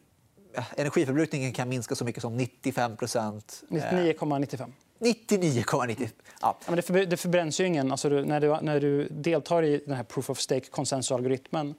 eh, 0.54 0.64
energiförbrukningen 0.76 1.52
kan 1.52 1.68
minska 1.68 1.94
så 1.94 2.04
mycket 2.04 2.22
som 2.22 2.40
95% 2.40 3.42
99,95. 3.68 4.72
99,90. 4.98 6.08
Ja. 6.40 6.58
men 6.66 6.76
det, 6.76 7.04
det 7.04 7.16
förbränns 7.16 7.60
ju 7.60 7.66
ingen. 7.66 7.92
Alltså, 7.92 8.08
när, 8.08 8.40
du, 8.40 8.56
när 8.62 8.80
du 8.80 9.08
deltar 9.10 9.62
i 9.62 9.82
den 9.86 9.96
här 9.96 10.04
proof 10.04 10.30
of 10.30 10.38
stake 10.38 10.66
konsensusalgoritmen 10.70 11.74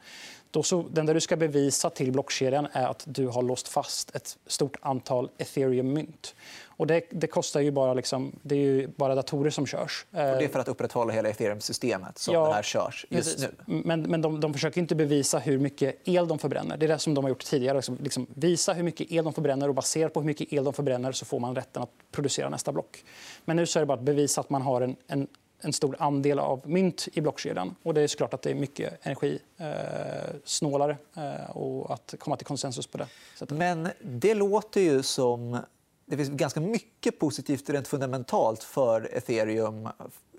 då 0.52 0.64
så, 0.64 0.86
den 0.92 1.06
där 1.06 1.14
du 1.14 1.22
ska 1.22 1.36
bevisa 1.36 1.90
till 1.90 2.12
blockkedjan 2.12 2.68
är 2.72 2.88
att 2.88 3.04
du 3.08 3.28
har 3.28 3.42
låst 3.42 3.68
fast 3.68 4.16
ett 4.16 4.38
stort 4.48 4.78
antal 4.82 5.30
ethereum-mynt. 5.38 6.36
Och 6.80 6.88
det, 6.88 7.04
det, 7.10 7.28
kostar 7.28 7.60
ju 7.60 7.72
bara, 7.72 7.94
liksom, 7.94 8.32
det 8.42 8.56
är 8.56 8.60
ju 8.60 8.88
bara 8.88 9.16
datorer 9.16 9.50
som 9.50 9.66
körs. 9.66 10.06
Och 10.12 10.18
det 10.18 10.46
är 10.46 10.48
för 10.48 10.60
att 10.60 10.68
upprätthålla 10.68 11.14
hela 11.14 11.30
ethereum-systemet 11.30 12.18
som 12.18 12.34
ja, 12.34 12.48
det 12.48 12.54
här 12.54 12.64
körs 12.64 13.06
just 13.10 13.40
nu. 13.40 13.82
Men, 13.86 14.02
men 14.02 14.22
de, 14.22 14.40
de, 14.40 14.54
försöker 14.54 14.82
inte 14.82 14.96
bevisa 14.96 15.40
hur 15.40 15.58
mycket 15.58 15.96
el 16.04 16.28
de 16.28 16.40
förbränner. 16.40 16.78
Det 16.78 16.86
är 16.86 16.88
det 16.88 17.00
som 17.00 17.14
de 17.14 17.24
har 17.24 17.30
gjort 17.30 17.46
tidigare. 17.46 17.78
Liksom, 17.78 17.98
liksom, 18.04 18.28
visa 18.34 18.74
hur 18.74 18.84
mycket 18.84 19.12
el 19.12 19.24
de 19.24 19.34
förbränner 19.34 19.68
och 19.68 19.76
baserat 19.76 20.14
på 20.14 20.20
hur 20.20 20.26
mycket 20.26 20.54
el 20.54 20.64
de 20.64 20.74
förbränner 20.74 21.12
så 21.12 21.26
får 21.26 21.40
man 21.40 21.56
rätten 21.56 21.84
att 21.84 21.92
producera 22.12 22.50
nästa 22.50 22.72
block. 22.72 23.04
Men 23.46 23.56
nu 23.56 23.66
så 23.66 23.80
är 23.80 23.82
det 23.82 23.88
bara 23.88 23.98
att 23.98 24.04
bevisa 24.04 24.42
att 24.42 24.50
man 24.50 24.62
har 24.62 24.82
en, 24.82 24.96
en 25.08 25.28
en 25.62 25.74
stor 25.74 25.96
andel 26.00 26.40
av 26.40 26.70
mynt 26.70 27.08
i 27.14 27.22
blockkedjan. 27.22 27.76
Och 27.84 27.94
det 27.94 28.02
är 28.02 28.08
såklart 28.08 28.34
att 28.34 28.42
det 28.42 28.52
är 28.52 28.56
mycket 28.56 29.06
energisnålare 29.06 30.98
eh, 31.16 31.50
och 31.50 31.94
att 31.94 32.16
komma 32.20 32.38
till 32.38 32.46
konsensus 32.46 32.88
på 32.88 32.98
det 32.98 33.08
sättet. 33.36 33.58
Men 33.58 33.90
det 34.02 34.34
låter 34.34 34.82
ju 34.82 35.04
som 35.04 35.60
det 36.06 36.18
finns 36.18 36.30
ganska 36.30 36.60
mycket 36.60 37.20
positivt 37.20 37.70
rent 37.70 37.88
fundamentalt 37.88 38.64
för 38.64 39.18
ethereum. 39.18 39.90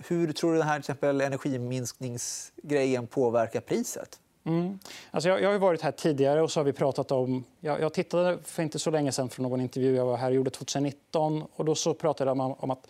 Hur 0.06 0.32
tror 0.32 0.52
du 0.52 0.58
den 0.58 0.66
här 0.66 0.74
till 0.74 0.80
exempel 0.80 1.20
energiminskningsgrejen 1.20 3.06
påverkar 3.06 3.60
priset? 3.60 4.18
Mm. 4.44 4.78
Alltså 5.10 5.28
jag, 5.28 5.42
jag 5.42 5.52
har 5.52 5.58
varit 5.58 5.82
här 5.82 5.92
tidigare 5.92 6.42
och 6.42 6.50
så 6.50 6.60
har 6.60 6.64
vi 6.64 6.72
pratat 6.72 7.12
om... 7.12 7.44
Jag, 7.60 7.80
jag 7.80 7.94
tittade 7.94 8.38
för 8.44 8.62
inte 8.62 8.78
så 8.78 8.90
länge 8.90 9.12
sedan 9.12 9.28
från 9.28 9.42
någon 9.42 9.60
intervju 9.60 9.96
jag 9.96 10.04
var 10.04 10.16
här 10.16 10.30
gjorde 10.30 10.50
2019. 10.50 11.44
Och 11.56 11.64
då 11.64 11.74
så 11.74 11.94
pratade 11.94 12.34
man 12.34 12.54
om 12.58 12.70
att 12.70 12.86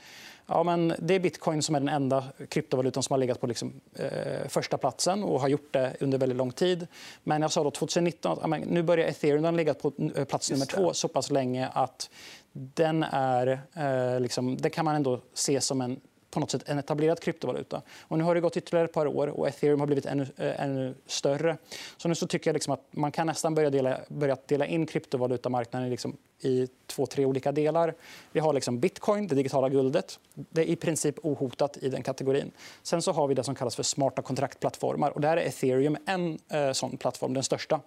ja, 0.50 0.62
men 0.62 0.94
det 0.98 1.14
är 1.14 1.20
bitcoin 1.20 1.62
som 1.62 1.74
är 1.74 1.80
den 1.80 1.88
enda 1.88 2.24
kryptovalutan 2.48 3.02
som 3.02 3.14
har 3.14 3.18
legat 3.18 3.40
på 3.40 3.46
liksom, 3.46 3.80
eh, 3.94 4.48
första 4.48 4.78
platsen 4.78 5.22
och 5.22 5.40
har 5.40 5.48
gjort 5.48 5.72
det 5.72 5.96
under 6.00 6.18
väldigt 6.18 6.38
lång 6.38 6.52
tid. 6.52 6.86
Men 7.22 7.42
jag 7.42 7.52
sa 7.52 7.64
då 7.64 7.70
2019 7.70 8.38
att 8.42 8.50
men 8.50 8.60
nu 8.60 8.82
börjar 8.82 9.08
ethereum 9.08 9.44
ha 9.44 9.50
legat 9.50 9.82
på 9.82 9.92
eh, 10.16 10.24
plats 10.24 10.50
nummer 10.50 10.66
två 10.66 10.94
så 10.94 11.08
pass 11.08 11.30
länge 11.30 11.68
att 11.68 12.10
den 12.52 13.02
är, 13.02 13.60
eh, 13.74 14.20
liksom, 14.20 14.56
det 14.56 14.70
kan 14.70 14.84
man 14.84 14.94
ändå 14.94 15.20
se 15.34 15.60
som 15.60 15.80
en 15.80 16.00
på 16.30 16.40
något 16.40 16.50
sätt 16.50 16.62
en 16.66 16.78
etablerad 16.78 17.20
kryptovaluta. 17.20 17.82
Och 18.02 18.18
nu 18.18 18.24
har 18.24 18.34
det 18.34 18.40
gått 18.40 18.56
ytterligare 18.56 18.84
ett 18.84 18.92
par 18.92 19.06
år 19.06 19.26
och 19.26 19.48
ethereum 19.48 19.80
har 19.80 19.86
blivit 19.86 20.06
ännu, 20.06 20.26
äh, 20.36 20.60
ännu 20.60 20.94
större. 21.06 21.56
Så 21.96 22.08
nu 22.08 22.14
så 22.14 22.26
tycker 22.26 22.50
jag 22.50 22.54
liksom 22.54 22.72
att 22.72 22.86
man 22.90 23.12
kan 23.12 23.26
nästan 23.26 23.54
börja 23.54 23.70
dela, 23.70 24.00
börja 24.08 24.36
dela 24.46 24.66
in 24.66 24.86
kryptovalutamarknaden 24.86 25.90
liksom 25.90 26.16
i 26.40 26.68
två, 26.86 27.06
tre 27.06 27.24
olika 27.24 27.52
delar. 27.52 27.94
Vi 28.32 28.40
har 28.40 28.52
liksom 28.52 28.80
bitcoin, 28.80 29.26
det 29.26 29.34
digitala 29.34 29.68
guldet. 29.68 30.18
Det 30.34 30.60
är 30.60 30.64
i 30.64 30.76
princip 30.76 31.14
ohotat 31.22 31.76
i 31.76 31.88
den 31.88 32.02
kategorin. 32.02 32.50
Sen 32.82 33.02
så 33.02 33.12
har 33.12 33.28
vi 33.28 33.34
det 33.34 33.44
som 33.44 33.54
kallas 33.54 33.76
för 33.76 33.82
smarta 33.82 34.22
kontraktplattformar. 34.22 35.10
Och 35.10 35.20
där 35.20 35.36
är 35.36 35.46
ethereum 35.46 35.96
en 36.06 36.38
eh, 36.48 36.72
sån 36.72 36.96
plattform, 36.96 37.34
den 37.34 37.42
största. 37.42 37.80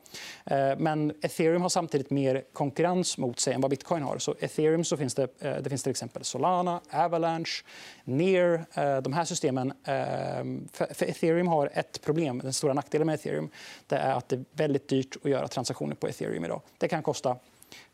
Eh, 0.45 0.57
men 0.77 1.13
ethereum 1.21 1.61
har 1.61 1.69
samtidigt 1.69 2.09
mer 2.09 2.43
konkurrens 2.53 3.17
mot 3.17 3.39
sig 3.39 3.53
än 3.53 3.61
vad 3.61 3.71
bitcoin 3.71 4.03
har. 4.03 4.17
Så 4.17 4.35
ethereum 4.39 4.83
så 4.83 4.97
finns 4.97 5.15
det, 5.15 5.23
eh, 5.39 5.55
det 5.61 5.69
finns 5.69 5.83
till 5.83 5.91
exempel 5.91 6.23
Solana, 6.23 6.81
Avalanche, 6.91 7.63
Neo 8.03 8.32
Eh, 8.33 9.01
de 9.01 9.13
här 9.13 9.25
systemen... 9.25 9.73
Eh, 9.83 10.43
för 10.73 11.05
ethereum 11.09 11.47
har 11.47 11.69
ett 11.73 12.01
problem. 12.01 12.39
Den 12.39 12.53
stora 12.53 12.73
nackdelen 12.73 13.07
med 13.07 13.13
ethereum 13.13 13.49
det 13.87 13.95
är 13.95 14.13
att 14.13 14.29
det 14.29 14.35
är 14.35 14.45
väldigt 14.51 14.87
dyrt 14.87 15.17
att 15.23 15.31
göra 15.31 15.47
transaktioner 15.47 15.95
på 15.95 16.07
ethereum 16.07 16.45
idag. 16.45 16.61
Det 16.77 16.87
kan 16.87 17.03
kosta 17.03 17.37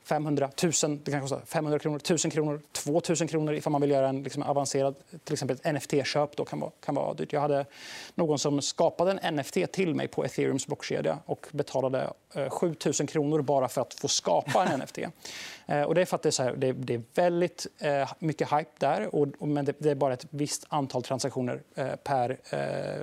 500 0.04 0.50
000, 0.64 1.00
det 1.04 1.12
kan 1.12 1.22
kosta 1.22 1.42
500 1.46 1.80
kronor, 1.80 1.98
1000 1.98 2.32
kronor, 2.32 2.62
2000 2.72 3.28
kronor 3.28 3.54
ifall 3.54 3.72
man 3.72 3.82
vill 3.82 3.90
göra 3.90 4.10
en 4.10 4.24
liksom 4.24 4.44
avancerad 4.44 4.96
till 5.24 5.34
exempel 5.34 5.58
ett 5.64 5.74
NFT-köp. 5.74 6.36
Då 6.36 6.46
kan 6.46 6.60
vara, 6.60 6.72
kan 6.86 6.96
vara 6.96 7.14
dyrt. 7.14 7.34
Jag 7.34 7.42
hade 7.42 7.66
någon 8.16 8.40
som 8.40 8.62
skapade 8.62 9.12
en 9.12 9.36
NFT 9.36 9.72
till 9.72 9.96
mig 9.96 10.08
på 10.08 10.26
Ethereums 10.26 10.68
blockkedja 10.68 11.18
och 11.26 11.48
betalade 11.52 12.14
eh, 12.34 12.50
7000 12.50 13.08
kronor 13.08 13.42
bara 13.42 13.68
för 13.68 13.82
att 13.82 13.94
få 13.94 14.08
skapa 14.08 14.66
en 14.66 14.80
NFT. 14.80 15.00
Eh, 15.70 15.82
och 15.82 15.96
det 15.96 16.02
är 16.02 16.06
för 16.06 16.16
att 16.16 16.22
det 16.22 16.30
är, 16.30 16.32
så 16.32 16.44
här, 16.44 16.56
det, 16.56 16.72
det 16.72 16.94
är 16.94 17.02
väldigt 17.16 17.68
eh, 17.80 18.12
mycket 18.20 18.52
hype 18.52 18.72
där, 18.78 19.16
och, 19.16 19.28
och 19.40 19.48
men 19.48 19.66
det, 19.66 19.74
det, 19.78 19.90
är 19.92 19.96
bara 19.96 20.14
ett 20.14 20.26
visst 20.30 20.66
antal 20.70 21.04
transaktioner 21.04 21.62
eh, 21.76 21.96
per 21.96 22.38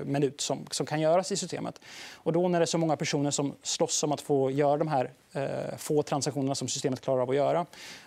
minut 0.04 0.40
som, 0.40 0.66
som 0.70 0.86
kan 0.86 1.00
göras 1.00 1.32
i 1.32 1.36
systemet. 1.36 1.80
Och 2.14 2.32
då 2.32 2.48
när 2.48 2.60
det 2.60 2.64
är 2.64 2.66
så 2.66 2.78
många 2.78 2.96
personer 2.96 3.30
som 3.30 3.54
slåss 3.62 4.02
om 4.02 4.12
att 4.12 4.20
få 4.20 4.50
göra 4.50 4.76
de 4.76 4.88
här 4.88 5.10
få 5.76 6.02
transaktionerna 6.02 6.54
som 6.54 6.68
systemet 6.68 6.95
klarar 7.00 7.22
av 7.22 7.30
att 7.30 7.36
göra, 7.36 7.66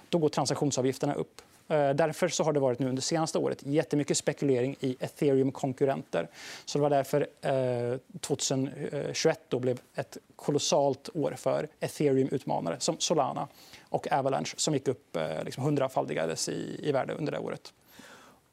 då 0.10 0.18
går 0.18 0.30
transaktionsavgifterna 0.30 1.14
upp. 1.14 1.42
Eh, 1.70 1.90
därför 1.90 2.28
så 2.28 2.44
har 2.44 2.54
det 2.54 2.60
varit 2.60 2.80
nu 2.80 2.90
under 2.90 3.02
senaste 3.02 3.38
året 3.38 3.64
jättemycket 3.66 4.18
spekulering 4.18 4.76
i 4.80 4.96
ethereum-konkurrenter. 5.00 6.28
Så 6.66 6.78
det 6.78 6.82
var 6.82 6.90
därför 6.90 7.28
eh, 7.42 7.98
2021 8.20 9.40
då 9.48 9.60
blev 9.60 9.80
ett 9.96 10.18
kolossalt 10.36 11.10
år 11.14 11.36
för 11.38 11.68
ethereum-utmanare 11.80 12.80
som 12.80 13.00
Solana 13.00 13.48
och 13.90 14.12
Avalanche 14.12 14.54
som 14.58 14.74
gick 14.74 14.88
upp 14.88 15.16
eh, 15.16 15.44
liksom 15.44 15.64
hundrafaldigades 15.64 16.50
i, 16.50 16.80
i 16.84 16.92
värde 16.92 17.14
under 17.14 17.32
det 17.32 17.40
året. 17.40 17.74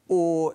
Och 0.07 0.53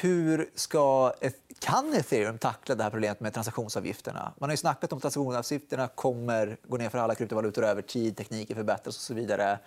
hur 0.00 0.50
ska, 0.54 1.12
kan 1.58 1.94
ethereum 1.94 2.38
tackla 2.38 2.74
det 2.74 2.82
här 2.82 2.90
problemet 2.90 3.20
med 3.20 3.34
transaktionsavgifterna? 3.34 4.32
Man 4.38 4.48
har 4.48 4.52
ju 4.52 4.56
snackat 4.56 4.92
om 4.92 4.96
att 4.96 5.02
transaktionsavgifterna 5.02 5.88
kommer 5.88 6.56
gå 6.68 6.76
ner 6.76 6.88
för 6.88 6.98
alla 6.98 7.14
kryptovalutor 7.14 7.64
över 7.64 7.82
tid, 7.82 8.16
tekniker 8.16 8.54
förbättras 8.54 8.96
och 8.96 9.02
så 9.02 9.14
vidare. 9.14 9.44
Mm. 9.44 9.58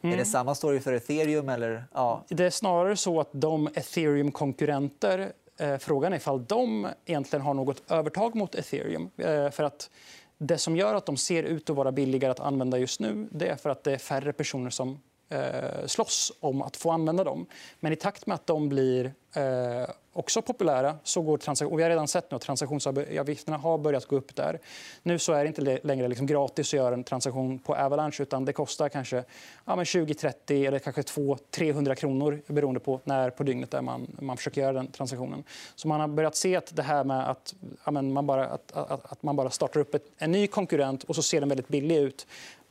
Är 0.00 0.08
det 0.08 0.14
mm. 0.14 0.24
samma 0.24 0.54
story 0.54 0.80
för 0.80 0.92
ethereum? 0.92 1.48
Eller? 1.48 1.84
Ja. 1.94 2.24
Det 2.28 2.44
är 2.44 2.50
snarare 2.50 2.96
så 2.96 3.20
att 3.20 3.28
de 3.32 3.68
ethereum-konkurrenter 3.74 5.32
eh, 5.56 5.78
Frågan 5.78 6.12
är 6.12 6.16
ifall 6.16 6.44
de 6.44 6.88
egentligen 7.04 7.42
har 7.42 7.54
något 7.54 7.90
övertag 7.90 8.34
mot 8.34 8.54
ethereum. 8.54 9.10
Eh, 9.16 9.50
för 9.50 9.62
att 9.62 9.90
det 10.38 10.58
som 10.58 10.76
gör 10.76 10.94
att 10.94 11.06
de 11.06 11.16
ser 11.16 11.42
ut 11.42 11.70
att 11.70 11.76
vara 11.76 11.92
billigare 11.92 12.30
att 12.30 12.40
använda 12.40 12.78
just 12.78 13.00
nu 13.00 13.28
det 13.30 13.48
är 13.48 13.56
för 13.56 13.70
att 13.70 13.84
det 13.84 13.92
är 13.92 13.98
färre 13.98 14.32
personer 14.32 14.70
som 14.70 15.00
eh, 15.28 15.86
slåss 15.86 16.32
om 16.40 16.62
att 16.62 16.76
få 16.76 16.90
använda 16.90 17.24
dem. 17.24 17.46
Men 17.80 17.92
i 17.92 17.96
takt 17.96 18.26
med 18.26 18.34
att 18.34 18.46
de 18.46 18.68
blir 18.68 19.12
eh, 19.34 19.90
också 20.18 20.42
populära 20.42 20.96
så 21.02 21.22
går 21.22 21.38
transaktion... 21.38 21.72
Och 21.72 21.78
vi 21.78 21.82
har 21.82 21.90
redan 21.90 22.08
sett 22.08 22.30
nu 22.30 22.36
att 22.36 22.42
transaktionsavgifterna 22.42 23.56
har 23.56 23.78
börjat 23.78 24.06
gå 24.06 24.16
upp 24.16 24.36
där. 24.36 24.58
Nu 25.02 25.18
så 25.18 25.32
är 25.32 25.44
det 25.44 25.48
inte 25.48 25.80
längre 25.82 26.08
liksom 26.08 26.26
gratis 26.26 26.68
att 26.68 26.72
göra 26.72 26.94
en 26.94 27.04
transaktion 27.04 27.58
på 27.58 27.74
Avalanche 27.74 28.22
utan 28.22 28.44
det 28.44 28.52
kostar 28.52 28.88
kanske 28.88 29.24
ja, 29.64 29.84
20, 29.84 30.14
30 30.14 30.66
eller 30.66 30.78
kanske 30.78 31.02
200, 31.02 31.44
300 31.50 31.94
kronor 31.94 32.42
beroende 32.46 32.80
på 32.80 33.00
när 33.04 33.30
på 33.30 33.42
dygnet 33.42 33.70
där 33.70 33.82
man, 33.82 34.06
man 34.20 34.36
försöker 34.36 34.60
göra 34.60 34.72
den 34.72 34.86
transaktionen. 34.86 35.44
Så 35.74 35.88
man 35.88 36.00
har 36.00 36.08
börjat 36.08 36.36
se 36.36 36.56
att 36.56 36.76
det 36.76 36.82
här 36.82 37.04
med 37.04 37.30
att, 37.30 37.54
ja, 37.84 37.90
man, 37.90 38.26
bara, 38.26 38.46
att, 38.46 38.72
att, 38.72 39.12
att 39.12 39.22
man 39.22 39.36
bara 39.36 39.50
startar 39.50 39.80
upp 39.80 39.94
ett, 39.94 40.04
en 40.18 40.32
ny 40.32 40.46
konkurrent 40.46 41.04
och 41.04 41.14
så 41.14 41.22
ser 41.22 41.40
den 41.40 41.48
väldigt 41.48 41.68
billig 41.68 41.96
ut 41.96 42.26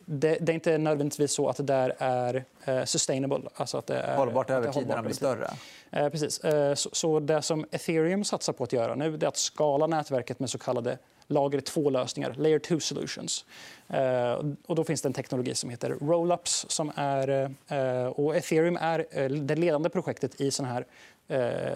det, 0.10 0.38
det, 0.42 0.52
är 0.52 0.54
inte 0.54 0.78
nödvändigtvis 0.78 1.32
så 1.32 1.50
att 1.50 1.58
det 1.58 1.64
där 1.64 1.96
är 1.98 2.46
eh, 2.66 2.84
sustainable. 2.84 3.42
Alltså 3.56 3.78
att 3.78 3.88
det 3.88 3.98
är, 3.98 4.18
hållbart 4.18 4.50
över 4.50 4.72
tid 4.72 4.88
när 4.88 4.96
de 4.96 5.06
blir 5.06 5.16
större. 5.16 5.50
Eh, 5.92 6.10
precis. 6.10 6.40
Eh, 6.40 6.74
så, 6.76 6.90
så, 6.94 7.20
det 7.20 7.42
som 7.42 7.66
ethereum 7.72 8.24
satsar 8.24 8.54
på 8.54 8.64
att 8.64 8.74
göra 8.74 8.96
nu 8.96 9.14
är 9.16 9.26
att 9.26 9.38
skala 9.38 9.88
nätverket 9.88 10.40
med 10.40 10.50
så 10.50 10.58
kallade 10.58 10.98
lager 11.28 11.60
2-lösningar, 11.60 12.34
layer 12.38 12.60
2 12.60 12.80
solutions. 12.80 13.46
Eh, 13.88 14.34
och 14.66 14.76
då 14.76 14.84
finns 14.84 15.02
det 15.02 15.10
en 15.10 15.14
teknologi 15.14 15.56
som 15.56 15.70
heter 15.70 15.90
rollups. 15.90 16.66
Som 16.70 16.92
är, 16.96 17.56
eh, 17.68 18.08
och 18.08 18.36
ethereum 18.36 18.78
är 18.82 19.06
eh, 19.12 19.30
det 19.30 19.56
ledande 19.56 19.90
projektet 19.90 20.42
i 20.42 20.52
såna 20.52 20.68
här 20.68 20.86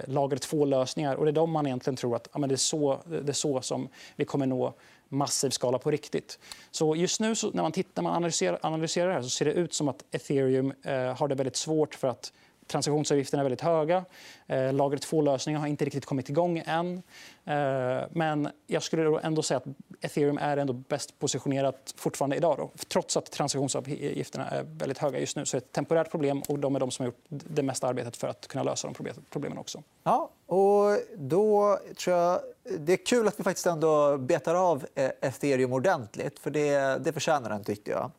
lager 0.07 0.37
2-lösningar. 0.37 1.15
Och 1.15 1.25
det 1.25 1.31
är 1.31 1.33
de 1.33 1.51
man 1.51 1.67
egentligen 1.67 1.97
tror 1.97 2.15
att 2.15 2.27
ja, 2.33 2.39
men 2.39 2.49
det, 2.49 2.55
är 2.55 2.57
så, 2.57 2.99
det 3.05 3.29
är 3.29 3.33
så 3.33 3.61
som 3.61 3.89
vi 4.15 4.25
kommer 4.25 4.45
nå 4.45 4.73
massiv 5.11 5.49
skala 5.49 5.77
på 5.77 5.91
riktigt. 5.91 6.39
Så 6.71 6.95
just 6.95 7.19
nu 7.19 7.35
så, 7.35 7.51
när 7.51 7.63
man, 7.63 7.71
tittar, 7.71 8.01
man 8.01 8.15
analyserar, 8.15 8.59
analyserar 8.61 9.07
det 9.07 9.13
här 9.13 9.21
så 9.21 9.29
ser 9.29 9.45
det 9.45 9.51
ut 9.51 9.73
som 9.73 9.87
att 9.87 10.03
ethereum 10.11 10.73
eh, 10.83 10.93
har 10.93 11.27
det 11.27 11.35
väldigt 11.35 11.55
svårt 11.55 11.95
för 11.95 12.07
att 12.07 12.33
transaktionsavgifterna 12.71 13.41
är 13.41 13.43
väldigt 13.43 13.61
höga. 13.61 14.05
Eh, 14.47 14.73
lager 14.73 14.97
2-lösningen 14.97 15.61
har 15.61 15.67
inte 15.67 15.85
riktigt 15.85 16.05
kommit 16.05 16.29
igång 16.29 16.63
än. 16.65 17.01
Eh, 17.45 18.03
men 18.11 18.49
jag 18.67 18.83
skulle 18.83 19.19
ändå 19.19 19.41
säga 19.41 19.57
att 19.57 19.65
ethereum 20.01 20.37
är 20.37 20.57
ändå 20.57 20.73
bäst 20.73 21.19
positionerat 21.19 21.93
fortfarande 21.97 22.35
idag. 22.35 22.57
Då. 22.57 22.71
Trots 22.87 23.17
att 23.17 23.31
transaktionsavgifterna 23.31 24.47
är 24.47 24.63
väldigt 24.63 24.97
höga 24.97 25.19
just 25.19 25.35
nu 25.35 25.45
så 25.45 25.57
är 25.57 25.61
ett 25.61 25.71
temporärt 25.71 26.11
problem 26.11 26.41
och 26.47 26.59
de 26.59 26.75
är 26.75 26.79
de 26.79 26.91
som 26.91 27.03
har 27.03 27.07
gjort 27.07 27.23
det 27.27 27.63
mesta 27.63 27.87
arbetet 27.87 28.17
för 28.17 28.27
att 28.27 28.47
kunna 28.47 28.63
lösa 28.63 28.87
de 28.87 29.13
problemen 29.29 29.57
också. 29.57 29.83
Ja, 30.03 30.31
och 30.45 30.97
då 31.17 31.79
tror 31.97 32.17
jag 32.17 32.39
det 32.79 32.93
är 32.93 33.05
kul 33.05 33.27
att 33.27 33.39
vi 33.39 33.43
faktiskt 33.43 33.67
ändå 33.67 34.17
betar 34.17 34.55
av 34.55 34.85
eh, 34.95 35.11
ethereum 35.21 35.73
ordentligt. 35.73 36.39
För 36.39 36.51
det, 36.51 36.97
det 37.03 37.13
förtjänar 37.13 37.49
den, 37.49 37.63
tyckte 37.63 37.91
jag. 37.91 38.11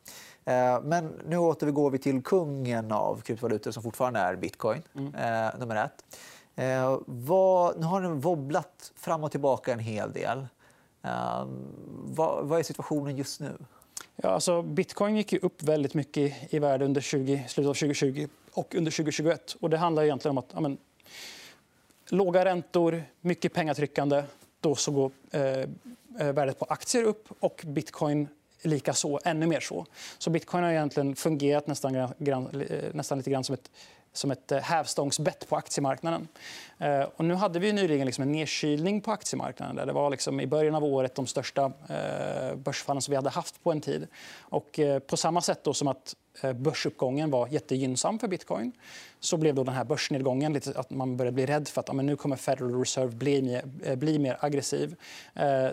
Eh, 0.45 0.81
men 0.83 1.21
nu 1.25 1.37
återgår 1.37 1.91
vi 1.91 1.97
till 1.97 2.23
kungen 2.23 2.91
av 2.91 3.21
kryptovalutor 3.21 3.71
som 3.71 3.83
fortfarande 3.83 4.19
är 4.19 4.35
bitcoin, 4.35 4.81
mm. 4.95 5.15
eh, 5.15 5.59
nummer 5.59 5.75
ett. 5.75 6.17
Eh, 6.55 6.99
vad, 7.05 7.79
nu 7.79 7.85
har 7.85 8.01
den 8.01 8.19
wobblat 8.19 8.91
fram 8.95 9.23
och 9.23 9.31
tillbaka 9.31 9.73
en 9.73 9.79
hel 9.79 10.11
del. 10.11 10.47
Eh, 11.01 11.47
vad, 12.03 12.45
vad, 12.45 12.59
är 12.59 12.63
situationen 12.63 13.17
just 13.17 13.39
nu? 13.39 13.51
Ja, 14.15 14.29
alltså, 14.29 14.61
bitcoin 14.61 15.15
gick 15.15 15.33
upp 15.33 15.63
väldigt 15.63 15.93
mycket 15.93 16.53
i 16.53 16.59
värde 16.59 16.85
under 16.85 17.01
20, 17.01 17.45
slutet 17.47 17.69
av 17.69 17.73
2020 17.73 18.27
och 18.53 18.75
under 18.75 18.91
2021. 18.91 19.55
Och 19.59 19.69
det 19.69 19.77
handlar 19.77 20.03
egentligen 20.03 20.37
om 20.37 20.37
att 20.37 20.51
ja, 20.53 20.59
men, 20.59 20.77
låga 22.09 22.45
räntor, 22.45 23.03
mycket 23.21 23.53
pengatryckande. 23.53 24.23
Då 24.59 24.75
så 24.75 24.91
går 24.91 25.11
eh, 25.31 25.67
värdet 26.33 26.59
på 26.59 26.65
aktier 26.69 27.03
upp 27.03 27.27
och 27.39 27.63
bitcoin 27.65 28.27
likaså, 28.63 29.19
ännu 29.25 29.47
mer 29.47 29.59
så. 29.59 29.85
Så 30.17 30.29
bitcoin 30.29 30.63
har 30.63 30.71
egentligen 30.71 31.15
fungerat 31.15 31.67
nästan, 31.67 31.95
eh, 31.95 32.09
nästan 32.93 33.17
lite 33.17 33.31
grann 33.31 33.43
som 33.43 33.53
ett 33.53 33.71
som 34.13 34.31
ett 34.31 34.51
eh, 34.51 34.59
hävstångsbett 34.59 35.49
på 35.49 35.55
aktiemarknaden. 35.55 36.27
Eh, 36.77 37.01
och 37.15 37.25
nu 37.25 37.33
hade 37.33 37.59
vi 37.59 37.73
nyligen 37.73 38.05
liksom 38.05 38.21
en 38.21 38.31
nedkylning 38.31 39.01
på 39.01 39.11
aktiemarknaden. 39.11 39.75
Där 39.75 39.85
det 39.85 39.93
var 39.93 40.09
liksom 40.09 40.39
i 40.39 40.47
början 40.47 40.75
av 40.75 40.83
året 40.83 41.15
de 41.15 41.27
största 41.27 41.71
eh, 41.89 42.55
börsfallen 42.55 43.01
som 43.01 43.11
vi 43.11 43.15
hade 43.15 43.29
haft 43.29 43.63
på 43.63 43.71
en 43.71 43.81
tid. 43.81 44.07
Och 44.39 44.79
på 45.07 45.17
samma 45.17 45.41
sätt 45.41 45.63
då 45.63 45.73
som 45.73 45.87
att 45.87 46.15
börsuppgången 46.55 47.31
var 47.31 47.47
jättegynnsam 47.47 48.19
för 48.19 48.27
bitcoin 48.27 48.71
så 49.19 49.37
blev 49.37 49.55
då 49.55 49.63
den 49.63 49.73
här 49.73 49.83
börsnedgången 49.83 50.53
lite 50.53 50.79
att 50.79 50.89
man 50.89 51.17
började 51.17 51.35
bli 51.35 51.45
rädd 51.45 51.67
för 51.67 51.81
att 51.81 51.87
ja, 51.87 51.93
men 51.93 52.05
nu 52.05 52.15
kommer 52.15 52.35
Federal 52.35 52.79
Reserve 52.79 53.11
bli 53.11 53.41
mer, 53.41 53.95
bli 53.95 54.19
mer 54.19 54.37
aggressiv. 54.39 54.95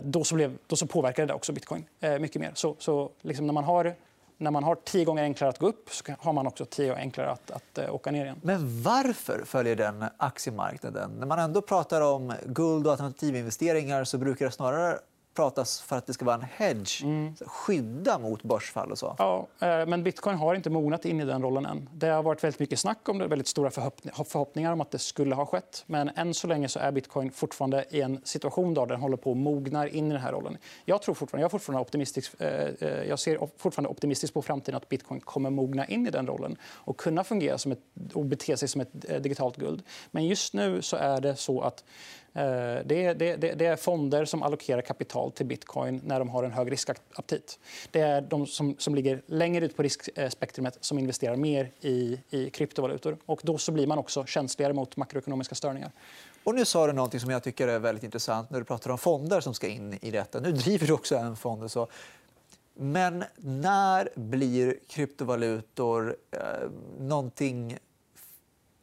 Då 0.02 0.24
så, 0.24 0.34
blev, 0.34 0.58
då 0.66 0.76
så 0.76 0.86
påverkade 0.86 1.26
det 1.26 1.34
också 1.34 1.52
bitcoin 1.52 1.84
mycket 2.20 2.40
mer. 2.40 2.52
Så, 2.54 2.76
så 2.78 3.10
liksom 3.22 3.46
när 3.46 3.52
man 3.52 3.64
har 3.64 3.94
när 4.40 4.50
man 4.50 4.64
har 4.64 4.74
tio 4.74 5.04
gånger 5.04 5.22
enklare 5.22 5.50
att 5.50 5.58
gå 5.58 5.68
upp 5.68 5.90
så 5.90 6.04
har 6.18 6.32
man 6.32 6.46
också 6.46 6.64
tio 6.64 6.88
gånger 6.88 7.00
enklare 7.00 7.30
att, 7.30 7.50
att 7.50 7.78
eh, 7.78 7.94
åka 7.94 8.10
ner 8.10 8.24
igen. 8.24 8.40
Men 8.42 8.82
varför 8.82 9.44
följer 9.44 9.76
den 9.76 10.04
aktiemarknaden? 10.16 11.10
När 11.18 11.26
man 11.26 11.38
ändå 11.38 11.62
pratar 11.62 12.00
om 12.00 12.32
guld 12.46 12.86
och 12.86 12.92
alternativinvesteringar 12.92 14.04
så 14.04 14.18
brukar 14.18 14.46
det 14.46 14.52
snarare 14.52 14.98
pratas 15.40 15.80
för 15.80 15.96
att 15.96 16.06
det 16.06 16.12
ska 16.12 16.24
vara 16.24 16.34
en 16.34 16.46
hedge. 16.56 17.02
Mm. 17.02 17.34
Skydda 17.46 18.18
mot 18.18 18.42
börsfall 18.42 18.90
och 18.90 18.98
så. 18.98 19.16
Ja, 19.18 19.48
eh, 19.60 19.86
men 19.86 20.02
bitcoin 20.02 20.36
har 20.36 20.54
inte 20.54 20.70
mognat 20.70 21.04
in 21.04 21.20
i 21.20 21.24
den 21.24 21.42
rollen 21.42 21.66
än. 21.66 21.88
Det 21.92 22.06
har 22.06 22.22
varit 22.22 22.44
väldigt 22.44 22.60
mycket 22.60 22.78
snack 22.78 23.08
om 23.08 23.18
det, 23.18 23.26
väldigt 23.26 23.48
stora 23.48 23.70
förhoppningar 23.70 24.72
om 24.72 24.80
att 24.80 24.90
det 24.90 24.98
skulle 24.98 25.34
ha 25.34 25.46
skett. 25.46 25.84
Men 25.86 26.08
än 26.08 26.34
så 26.34 26.46
länge 26.46 26.68
så 26.68 26.78
är 26.78 26.92
bitcoin 26.92 27.30
fortfarande 27.30 27.84
i 27.90 28.00
en 28.00 28.20
situation 28.24 28.74
där 28.74 28.86
den 28.86 29.00
håller 29.00 29.16
på 29.16 29.30
att 29.30 29.36
mogna 29.36 29.88
in 29.88 30.06
i 30.06 30.12
den 30.12 30.20
här 30.20 30.32
rollen. 30.32 30.56
Jag, 30.84 31.02
tror 31.02 31.14
fortfarande, 31.14 31.42
jag, 31.42 31.48
är 31.48 31.50
fortfarande 31.50 31.82
optimistisk, 31.82 32.40
eh, 32.40 33.08
jag 33.08 33.18
ser 33.18 33.48
fortfarande 33.56 33.88
optimistiskt 33.88 34.34
på 34.34 34.42
framtiden 34.42 34.76
att 34.76 34.88
bitcoin 34.88 35.20
kommer 35.20 35.50
mogna 35.50 35.86
in 35.86 36.06
i 36.06 36.10
den 36.10 36.26
rollen 36.26 36.56
och 36.62 36.96
kunna 36.96 37.24
fungera 37.24 37.58
som 37.58 37.72
ett, 37.72 37.80
och 38.14 38.24
bete 38.24 38.56
sig 38.56 38.68
som 38.68 38.80
ett 38.80 39.22
digitalt 39.22 39.56
guld. 39.56 39.82
Men 40.10 40.26
just 40.26 40.54
nu 40.54 40.82
så 40.82 40.96
är 40.96 41.20
det 41.20 41.36
så 41.36 41.60
att 41.60 41.84
eh, 42.29 42.29
Eh, 42.34 42.42
det 42.84 43.04
är, 43.04 43.14
det, 43.14 43.36
det 43.36 43.66
är, 43.66 43.76
fonder 43.76 44.24
som 44.24 44.42
allokerar 44.42 44.82
kapital 44.82 45.32
till 45.32 45.46
bitcoin 45.46 46.00
när 46.04 46.18
de 46.18 46.28
har 46.28 46.44
en 46.44 46.52
hög 46.52 46.72
riskaptit. 46.72 47.58
Det 47.90 48.00
är 48.00 48.20
de 48.20 48.46
som, 48.46 48.76
som 48.78 48.94
ligger 48.94 49.22
längre 49.26 49.64
ut 49.64 49.76
på 49.76 49.82
riskspektrumet 49.82 50.78
som 50.80 50.98
investerar 50.98 51.36
mer 51.36 51.70
i, 51.80 52.20
i 52.30 52.50
kryptovalutor. 52.50 53.16
Och 53.26 53.40
då 53.42 53.58
så 53.58 53.72
blir 53.72 53.86
man 53.86 53.98
också 53.98 54.24
känsligare 54.24 54.72
mot 54.72 54.96
makroekonomiska 54.96 55.54
störningar. 55.54 55.90
Och 56.44 56.54
nu 56.54 56.64
sa 56.64 56.86
du 56.86 56.92
något 56.92 57.20
som 57.20 57.30
jag 57.30 57.42
tycker 57.42 57.68
är 57.68 57.78
väldigt 57.78 58.04
intressant 58.04 58.50
när 58.50 58.58
du 58.58 58.64
pratar 58.64 58.90
om 58.90 58.98
fonder 58.98 59.40
som 59.40 59.54
ska 59.54 59.68
in 59.68 59.98
i 60.00 60.10
detta. 60.10 60.40
Nu 60.40 60.52
driver 60.52 60.86
du 60.86 60.92
också 60.92 61.16
en 61.16 61.36
fond. 61.36 61.70
Så. 61.70 61.88
Men 62.74 63.24
när 63.36 64.08
blir 64.14 64.76
kryptovalutor 64.88 66.16
eh, 66.30 66.40
någonting 66.98 67.78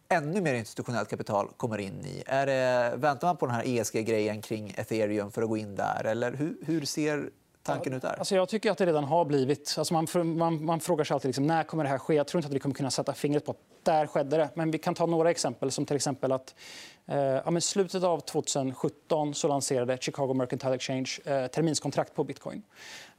ännu 0.10 0.42
mer 0.42 0.54
institutionellt 0.54 1.10
kapital 1.10 1.48
kommer 1.58 1.78
in 1.78 2.06
i? 2.06 2.24
Är 2.26 2.46
det, 2.46 2.98
väntar 2.98 3.28
man 3.28 3.38
på 3.38 3.46
den 3.46 3.56
här 3.56 3.64
ESG-grejen 3.66 4.42
kring 4.42 4.74
ethereum 4.78 5.32
för 5.32 5.42
att 5.42 5.50
gå 5.50 5.58
in 5.58 5.76
där? 5.76 6.04
Eller 6.06 6.34
hur, 6.34 6.58
hur 6.66 6.86
ser 6.86 7.30
tanken 7.64 7.94
ut 7.94 8.02
där? 8.02 8.16
Alltså 8.20 8.36
jag 8.36 8.50
tycker 8.50 8.72
att 8.72 8.78
det 8.78 8.86
redan 8.86 9.04
har 9.04 9.26
blivit... 9.26 9.76
Alltså 9.78 9.94
man, 9.94 10.08
man, 10.38 10.66
man 10.66 10.80
frågar 10.80 11.04
sig 11.04 11.14
alltid 11.14 11.30
liksom, 11.30 11.48
när 11.48 11.64
kommer 11.64 11.84
det 11.84 11.90
här 11.90 11.98
ske. 11.98 12.14
Jag 12.14 12.28
tror 12.28 12.40
inte 12.40 12.48
att 12.48 12.54
vi 12.54 12.60
kommer 12.60 12.76
kunna 12.76 12.92
sätta 12.92 13.14
fingret 13.14 13.46
på 13.46 13.52
att 13.52 13.58
där 13.84 14.08
skedde 14.08 14.38
det. 14.38 14.50
Men 14.54 14.72
vi 14.72 14.78
kan 14.78 14.96
ta 14.96 15.06
några 15.06 15.32
exempel. 15.32 15.72
som 15.72 15.86
till 15.86 15.96
exempel 15.96 16.32
att 16.32 16.50
eh, 16.50 16.97
ja, 17.16 17.52
men 17.52 17.62
slutet 17.62 18.04
av 18.04 18.20
2017 18.20 19.34
så 19.34 19.48
lanserade 19.48 19.98
Chicago 20.02 20.34
Mercantile 20.34 20.76
Exchange 20.76 21.20
eh, 21.26 21.48
terminskontrakt 21.48 22.16
på 22.16 22.24
bitcoin. 22.24 22.64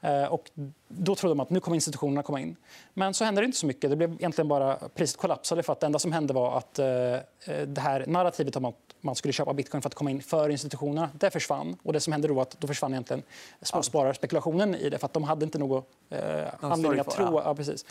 Eh, 0.00 0.25
och 0.25 0.50
då 0.88 1.14
trodde 1.14 1.35
man 1.35 1.45
att 1.45 1.50
nu 1.50 1.61
kommer 1.61 1.75
institutionerna 1.75 2.23
komma 2.23 2.40
in. 2.40 2.57
Men 2.95 3.14
så 3.14 3.25
hände 3.25 3.40
det 3.40 3.45
inte 3.45 3.59
så 3.59 3.66
mycket. 3.66 3.90
Det 3.90 3.97
blev 3.97 4.12
egentligen 4.12 4.49
bara 4.49 4.76
priset 4.95 5.21
kollapsade 5.21 5.62
för 5.62 5.73
att 5.73 5.80
det 5.80 5.87
enda 5.87 5.99
som 5.99 6.12
hände 6.12 6.35
var 6.35 6.59
att 6.59 6.78
eh, 6.78 6.87
eh, 6.87 7.21
det 7.66 7.80
här 7.80 8.04
narrativet 8.07 8.57
om 8.57 8.64
att 8.64 8.75
man 9.00 9.14
skulle 9.14 9.33
köpa 9.33 9.54
bitcoin 9.54 9.83
för 9.83 9.88
att 9.88 9.95
komma 9.95 10.11
in 10.11 10.23
för 10.23 10.49
institutionerna, 10.49 11.11
det 11.14 11.30
försvann. 11.30 11.76
Och 11.83 11.92
det 11.92 12.00
som 12.00 12.12
hände 12.12 12.28
då 12.28 12.40
att 12.40 12.61
då 12.61 12.66
försvann 12.66 12.92
egentligen 12.92 13.23
småspararspekulationen 13.62 14.75
i 14.75 14.90
det 14.90 14.99
för 14.99 15.07
att 15.07 15.12
de 15.12 15.25
hade 15.25 15.45
inte 15.45 15.59
någon 15.59 15.83
eh, 16.11 16.18
anledning 16.61 17.00
att 17.00 17.11
tro. 17.11 17.40
Ja, 17.45 17.54
precis. 17.54 17.85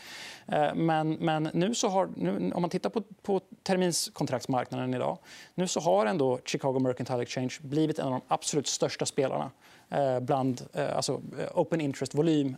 Eh, 0.46 0.74
men, 0.74 1.12
men 1.12 1.50
nu 1.52 1.74
så 1.74 1.88
har, 1.88 2.08
nu, 2.16 2.52
om 2.54 2.62
man 2.62 2.70
tittar 2.70 2.90
på, 2.90 3.02
på 3.22 3.40
terminskontraktsmarknaden 3.62 4.94
idag, 4.94 5.18
nu 5.54 5.68
så 5.68 5.80
har 5.88 6.06
ändå 6.06 6.40
Chicago 6.44 6.78
Mercantile 6.78 7.22
Exchange 7.22 7.54
blivit 7.60 7.98
en 7.98 8.06
av 8.06 8.12
de 8.12 8.20
absolut 8.28 8.66
största 8.66 9.06
spelarna 9.06 9.50
eh, 9.90 10.20
bland 10.20 10.62
eh, 10.72 10.96
alltså 10.96 11.22
eh, 11.38 11.58
open 11.58 11.80
interest-volym 11.80 12.56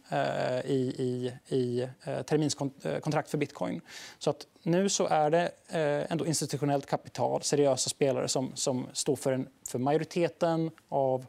i, 0.65 0.95
i, 0.99 1.33
i 1.49 1.89
terminskontrakt 2.27 3.31
för 3.31 3.39
bitcoin. 3.39 3.81
Så 4.19 4.31
att 4.31 4.47
nu 4.63 4.89
så 4.89 5.07
är 5.07 5.31
det 5.31 5.51
ändå 6.11 6.27
institutionellt 6.27 6.87
kapital, 6.87 7.43
seriösa 7.43 7.91
spelare 7.91 8.29
som, 8.29 8.53
som 8.55 8.87
står 8.93 9.17
för, 9.17 9.33
en, 9.33 9.49
för 9.69 9.79
majoriteten 9.79 10.71
av 10.89 11.27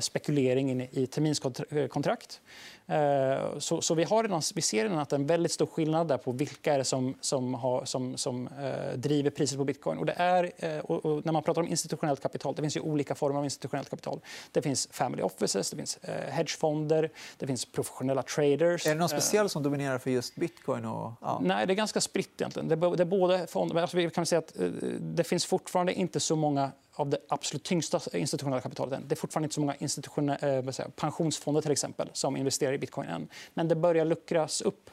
spekulering 0.00 0.88
i 0.90 1.06
terminskontrakt. 1.06 2.40
Eh, 2.86 3.58
så, 3.58 3.80
så, 3.80 3.94
vi, 3.94 4.04
har 4.04 4.22
redan, 4.22 4.42
vi 4.54 4.62
ser 4.62 4.82
redan 4.82 4.98
att 4.98 5.08
det 5.08 5.16
är 5.16 5.20
en 5.20 5.26
väldigt 5.26 5.52
stor 5.52 5.66
skillnad 5.66 6.08
där 6.08 6.16
på 6.18 6.32
vilka 6.32 6.74
är 6.74 6.78
det 6.78 6.84
som, 6.84 7.14
som, 7.20 7.54
har, 7.54 7.84
som, 7.84 8.16
som 8.16 8.46
eh, 8.46 8.96
driver 8.96 9.30
priset 9.30 9.58
på 9.58 9.64
bitcoin. 9.64 9.98
Och 9.98 10.06
det 10.06 10.14
är, 10.16 10.52
eh, 10.56 10.78
och, 10.78 11.04
och 11.04 11.24
när 11.24 11.32
man 11.32 11.42
pratar 11.42 11.62
om 11.62 11.68
institutionellt 11.68 12.22
kapital, 12.22 12.54
det 12.54 12.62
finns 12.62 12.76
ju 12.76 12.80
olika 12.80 13.14
former 13.14 13.38
av 13.38 13.44
institutionellt 13.44 13.90
kapital. 13.90 14.20
Det 14.52 14.62
finns 14.62 14.88
family 14.90 15.22
offices, 15.22 15.70
det 15.70 15.76
finns 15.76 15.96
eh, 15.96 16.32
hedgefonder, 16.32 17.10
det 17.36 17.46
finns 17.46 17.64
professionella 17.64 18.22
traders. 18.22 18.86
Är 18.86 18.90
det 18.90 18.94
någon 18.94 19.02
eh, 19.02 19.08
speciell 19.08 19.48
som 19.48 19.62
dominerar 19.62 19.98
för 19.98 20.10
just 20.10 20.34
bitcoin? 20.34 20.84
Och, 20.84 21.12
ja. 21.20 21.40
Nej, 21.42 21.66
det 21.66 21.72
är 21.72 21.74
ganska 21.74 22.00
spritt 22.00 22.40
egentligen. 22.40 22.68
Det, 22.68 22.74
är 22.74 23.04
både 23.04 23.46
fonder, 23.46 23.76
alltså 23.76 23.96
vi 23.96 24.10
kan 24.10 24.26
säga 24.26 24.38
att 24.38 24.60
eh, 24.60 24.68
det 25.00 25.24
finns 25.24 25.46
fortfarande 25.46 25.94
inte 25.94 26.20
så 26.20 26.36
många 26.36 26.70
av 26.94 27.08
det 27.08 27.18
absolut 27.28 27.64
tyngsta 27.64 28.00
institutionella 28.18 28.60
kapitalet 28.60 28.94
än. 28.98 29.08
Det 29.08 29.14
är 29.14 29.16
fortfarande 29.16 29.44
inte 29.44 29.54
så 29.54 29.60
många 29.60 29.74
institutionella, 29.74 30.56
eh, 30.56 30.70
säga, 30.70 30.88
pensionsfonder 30.96 31.60
till 31.60 31.72
exempel, 31.72 32.08
som 32.12 32.36
investerar 32.36 32.72
i 32.72 32.78
bitcoin 32.78 33.08
än. 33.08 33.28
Men 33.54 33.68
det 33.68 33.74
börjar 33.74 34.04
luckras 34.04 34.60
upp. 34.60 34.90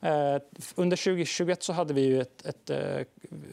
Eh, 0.00 0.36
under 0.74 0.96
2021 0.96 1.62
så 1.62 1.72
hade 1.72 1.94
vi 1.94 2.00
ju 2.00 2.20
ett, 2.20 2.46
ett 2.46 2.70
eh, 2.70 3.00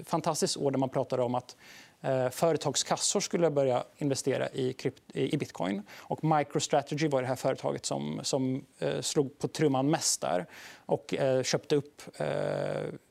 fantastiskt 0.03 0.57
år 0.57 0.71
där 0.71 0.79
man 0.79 0.89
pratade 0.89 1.23
om 1.23 1.35
att 1.35 1.55
eh, 2.01 2.29
företagskassor 2.29 3.19
skulle 3.19 3.49
börja 3.49 3.83
investera 3.97 4.49
i, 4.49 4.73
krypt, 4.73 5.03
i, 5.13 5.37
bitcoin. 5.37 5.81
Och 5.91 6.23
MicroStrategy 6.23 7.07
var 7.07 7.21
det 7.21 7.27
här 7.27 7.35
företaget 7.35 7.85
som, 7.85 8.19
som 8.23 8.65
eh, 8.79 9.01
slog 9.01 9.39
på 9.39 9.47
trumman 9.47 9.89
mest 9.89 10.21
där 10.21 10.45
och 10.85 11.13
eh, 11.13 11.43
köpte 11.43 11.75
upp 11.75 12.01
eh, 12.17 12.27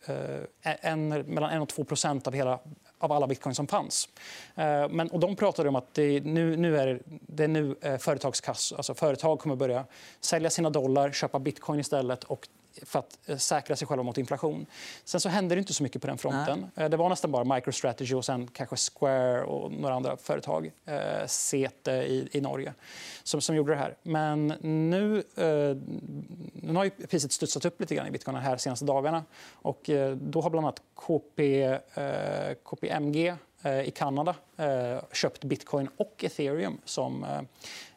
eh, 0.07 0.44
en, 0.62 1.09
mellan 1.09 1.62
1 1.62 1.79
och 1.79 1.88
2% 1.88 2.29
av 2.29 2.35
hela 2.35 2.61
av 2.99 3.13
alla 3.13 3.27
bitcoin 3.27 3.55
som 3.55 3.67
fanns. 3.67 4.09
Eh, 4.55 4.89
men, 4.89 5.09
och 5.09 5.21
de 5.21 5.37
pratade 5.37 5.69
om 5.69 5.77
att 5.77 5.95
det, 5.95 6.21
nu, 6.25 6.57
nu 6.57 6.79
är 6.79 7.01
det 7.07 7.45
är 7.45 7.49
nu 7.49 7.77
eh, 7.81 7.99
företagskass, 7.99 8.73
alltså 8.77 8.95
företag 8.95 9.39
kommer 9.39 9.57
börja 9.57 9.85
sälja 10.21 10.51
sina 10.51 10.71
dollar, 10.71 11.13
köpa 11.13 11.39
bitcoin 11.39 11.81
istället 11.81 12.25
och 12.25 12.49
för 12.83 12.99
att 12.99 13.19
eh, 13.27 13.37
säkra 13.37 13.77
sig 13.77 13.88
själva 13.88 14.03
mot 14.03 14.19
inflation. 14.19 14.67
Sen 15.05 15.21
så 15.21 15.29
hände 15.29 15.55
det 15.55 15.59
inte 15.59 15.73
så 15.73 15.83
mycket 15.83 16.03
på 16.03 16.09
den 16.09 16.19
fronten. 16.19 16.71
Nej. 16.75 16.91
Det 16.91 16.97
var 16.97 17.09
nästan 17.09 17.33
bara 17.33 17.55
MicroStrategy 17.55 18.14
och 18.14 18.25
sen 18.25 18.49
kanske 18.53 18.77
Square 18.77 19.45
och 19.45 19.73
några 19.73 19.95
andra 19.95 20.17
företag, 20.17 20.73
eh, 20.85 21.27
Sete 21.27 21.93
i, 21.93 22.29
i 22.33 22.41
Norge, 22.41 22.75
som, 23.23 23.41
som 23.41 23.57
gjorde 23.57 23.73
det 23.73 23.79
här. 23.79 23.97
Men 24.03 24.47
nu, 24.91 25.17
eh, 25.19 25.77
nu 26.53 26.75
har 26.75 26.85
ju 26.85 26.91
priset 26.91 27.33
studsat 27.33 27.64
upp 27.64 27.81
lite 27.81 27.95
grann 27.95 28.07
i 28.07 28.11
bitcoin 28.11 28.35
de 28.35 28.41
här 28.41 28.57
senaste 28.57 28.85
dagarna. 28.85 29.25
Och, 29.53 29.91
eh, 29.91 30.17
då 30.17 30.41
har 30.41 30.51
bland 30.51 30.67
annat 30.67 30.83
KP, 30.95 31.62
eh, 31.95 32.55
KPMG 32.64 33.27
eh, 33.27 33.35
i 33.64 33.90
Kanada 33.90 34.35
eh, 34.57 34.99
köpt 35.12 35.44
bitcoin 35.44 35.88
och 35.97 36.25
ethereum 36.25 36.81
som 36.85 37.27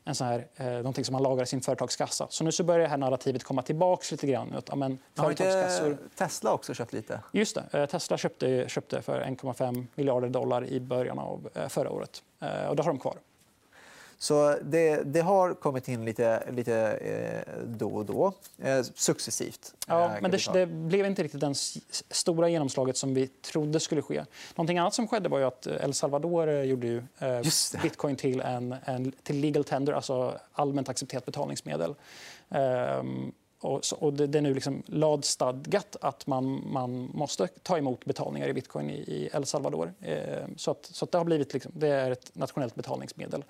en 0.03 0.15
sån 0.15 0.27
här, 0.27 0.47
eh, 0.55 0.91
som 1.03 1.13
man 1.13 1.23
lagrar 1.23 1.43
i 1.43 1.45
sin 1.45 1.61
företagskassa. 1.61 2.27
Så 2.29 2.43
nu 2.43 2.51
så 2.51 2.63
börjar 2.63 2.79
det 2.79 2.87
här 2.87 2.97
narrativet 2.97 3.43
komma 3.43 3.61
tillbaka 3.61 4.05
lite 4.11 4.27
grann. 4.27 4.53
Att, 4.53 4.69
amen, 4.69 4.97
har 5.15 5.29
inte 5.29 5.97
Tesla 6.15 6.53
också 6.53 6.73
köpt 6.73 6.93
lite? 6.93 7.19
Just 7.31 7.57
det. 7.71 7.87
Tesla 7.87 8.17
köpte, 8.17 8.69
köpte 8.69 9.01
för 9.01 9.21
1,5 9.21 9.87
miljarder 9.95 10.29
dollar 10.29 10.65
i 10.65 10.79
början 10.79 11.19
av 11.19 11.49
förra 11.69 11.91
året. 11.91 12.23
Och 12.39 12.75
det 12.75 12.83
har 12.83 12.91
de 12.91 12.99
kvar. 12.99 13.17
Så 14.21 14.57
det, 14.61 15.03
det, 15.05 15.21
har 15.21 15.53
kommit 15.53 15.87
in 15.87 16.05
lite, 16.05 16.43
lite 16.51 16.75
eh, 16.75 17.63
då 17.65 17.89
och 17.89 18.05
då, 18.05 18.33
eh, 18.57 18.81
successivt. 18.83 19.73
Ja, 19.87 20.05
eh, 20.05 20.21
men 20.21 20.31
det, 20.31 20.53
det, 20.53 20.65
blev 20.65 21.05
inte 21.05 21.23
riktigt 21.23 21.41
det 21.41 21.53
stora 22.09 22.49
genomslaget 22.49 22.97
som 22.97 23.13
vi 23.13 23.27
trodde 23.27 23.79
skulle 23.79 24.01
ske. 24.01 24.25
Någonting 24.55 24.77
annat 24.77 24.93
som 24.93 25.07
skedde 25.07 25.29
var 25.29 25.39
ju 25.39 25.45
att 25.45 25.67
El 25.67 25.93
Salvador 25.93 26.49
gjorde 26.49 26.87
ju, 26.87 27.03
bitcoin 27.83 28.15
till, 28.15 28.41
en, 28.41 28.75
en, 28.85 29.11
till 29.23 29.39
legal 29.39 29.63
tender, 29.63 29.93
alltså 29.93 30.39
allmänt 30.53 30.89
accepterat 30.89 31.25
betalningsmedel. 31.25 31.95
Um, 32.49 33.31
och, 33.61 33.85
så, 33.85 33.95
och 33.95 34.13
det, 34.13 34.27
det, 34.27 34.37
är 34.37 34.41
nu 34.41 34.53
liksom 34.53 34.83
lagstadgat 34.85 35.95
att 36.01 36.27
man, 36.27 36.63
man 36.71 37.11
måste 37.13 37.47
ta 37.47 37.77
emot 37.77 38.05
betalningar 38.05 38.47
i 38.47 38.53
bitcoin 38.53 38.89
i, 38.89 38.93
i 38.93 39.29
El 39.33 39.45
Salvador. 39.45 39.93
Eh, 40.01 40.17
så, 40.55 40.71
att, 40.71 40.85
så 40.85 41.05
att 41.05 41.11
det, 41.11 41.17
har 41.17 41.25
blivit 41.25 41.53
liksom, 41.53 41.71
det 41.75 41.87
är 41.87 42.11
ett 42.11 42.31
nationellt 42.33 42.75
betalningsmedel 42.75 43.43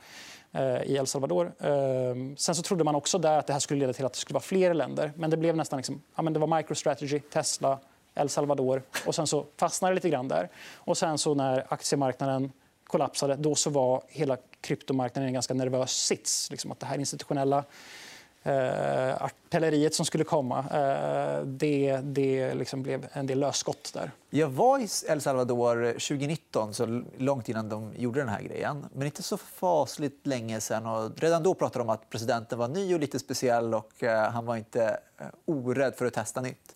eh, 0.52 0.84
i 0.84 0.95
El 0.97 1.08
Salvador. 1.08 1.54
Eh, 1.60 2.36
sen 2.38 2.56
så 2.56 2.62
trodde 2.62 2.84
man 2.84 2.95
också 2.95 3.17
där 3.17 3.39
att 3.39 3.47
det 3.47 3.54
här 3.54 3.60
skulle 3.60 3.80
leda 3.80 3.93
till 3.93 4.06
att 4.06 4.13
det 4.13 4.19
skulle 4.19 4.34
vara 4.34 4.43
fler 4.43 4.74
länder. 4.74 5.13
Men 5.15 5.30
det 5.30 5.38
blev 5.38 5.56
nästan 5.56 5.78
liksom, 5.78 6.02
ja, 6.15 6.21
men 6.21 6.34
det 6.34 6.39
var 6.39 6.58
MicroStrategy, 6.58 7.19
Tesla, 7.19 7.80
El 8.15 8.30
Salvador 8.30 8.84
och 9.06 9.15
sen 9.15 9.28
så 9.28 9.45
fastnade 9.58 9.91
det 9.91 9.95
lite 9.95 10.10
grann 10.10 10.28
där. 10.28 10.50
Och 10.76 10.97
sen 10.97 11.17
så 11.17 11.34
när 11.34 11.65
aktiemarknaden 11.69 12.52
kollapsade, 12.84 13.36
då 13.36 13.56
så 13.56 13.69
var 13.69 14.04
hela 14.08 14.38
kryptomarknaden 14.62 15.28
i 15.28 15.30
en 15.30 15.34
ganska 15.34 15.54
nervös 15.54 15.91
sits. 15.91 16.52
Liksom 16.52 16.71
att 16.71 16.80
det 16.80 16.86
här 16.86 17.00
institutionella 17.00 17.63
eh, 18.43 19.23
artilleriet 19.23 19.95
som 19.95 20.06
skulle 20.06 20.23
komma. 20.23 20.60
Eh, 20.60 21.45
det 21.45 21.99
det 22.04 22.54
liksom 22.54 22.84
blev 22.84 23.08
en 23.13 23.27
del 23.27 23.39
lösskott 23.39 23.91
där. 23.93 24.12
Jag 24.30 24.49
var 24.49 24.80
i 24.80 24.88
El 25.10 25.21
Salvador 25.21 25.91
2019, 25.91 26.73
så 26.73 27.04
långt 27.17 27.49
innan 27.49 27.69
de 27.69 27.93
gjorde 27.97 28.19
den 28.19 28.30
här 28.30 28.41
grejen. 28.41 28.86
Men 28.93 29.06
inte 29.06 29.23
så 29.23 29.38
fasligt 29.38 30.27
länge 30.27 30.62
sen. 30.62 31.13
Redan 31.15 31.43
då 31.43 31.54
pratade 31.54 31.80
de 31.80 31.89
om 31.89 31.89
att 31.89 32.10
presidenten 32.10 32.60
var 32.60 32.67
ny 32.67 32.93
och 32.93 32.99
lite 32.99 33.19
speciell 33.19 33.73
och 33.73 34.04
eh, 34.04 34.32
han 34.32 34.45
var 34.45 34.56
inte 34.56 34.99
eh, 35.17 35.25
orädd 35.45 35.95
för 35.95 36.06
att 36.06 36.13
testa 36.13 36.41
nytt. 36.41 36.75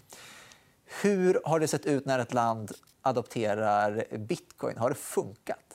Hur 1.02 1.42
har 1.46 1.60
det 1.60 1.68
sett 1.68 1.86
ut 1.86 2.06
när 2.06 2.20
ett 2.20 2.34
land 2.34 2.72
adopterar 3.02 4.06
bitcoin? 4.18 4.78
Har 4.78 4.90
det 4.90 4.96
funkat? 4.96 5.75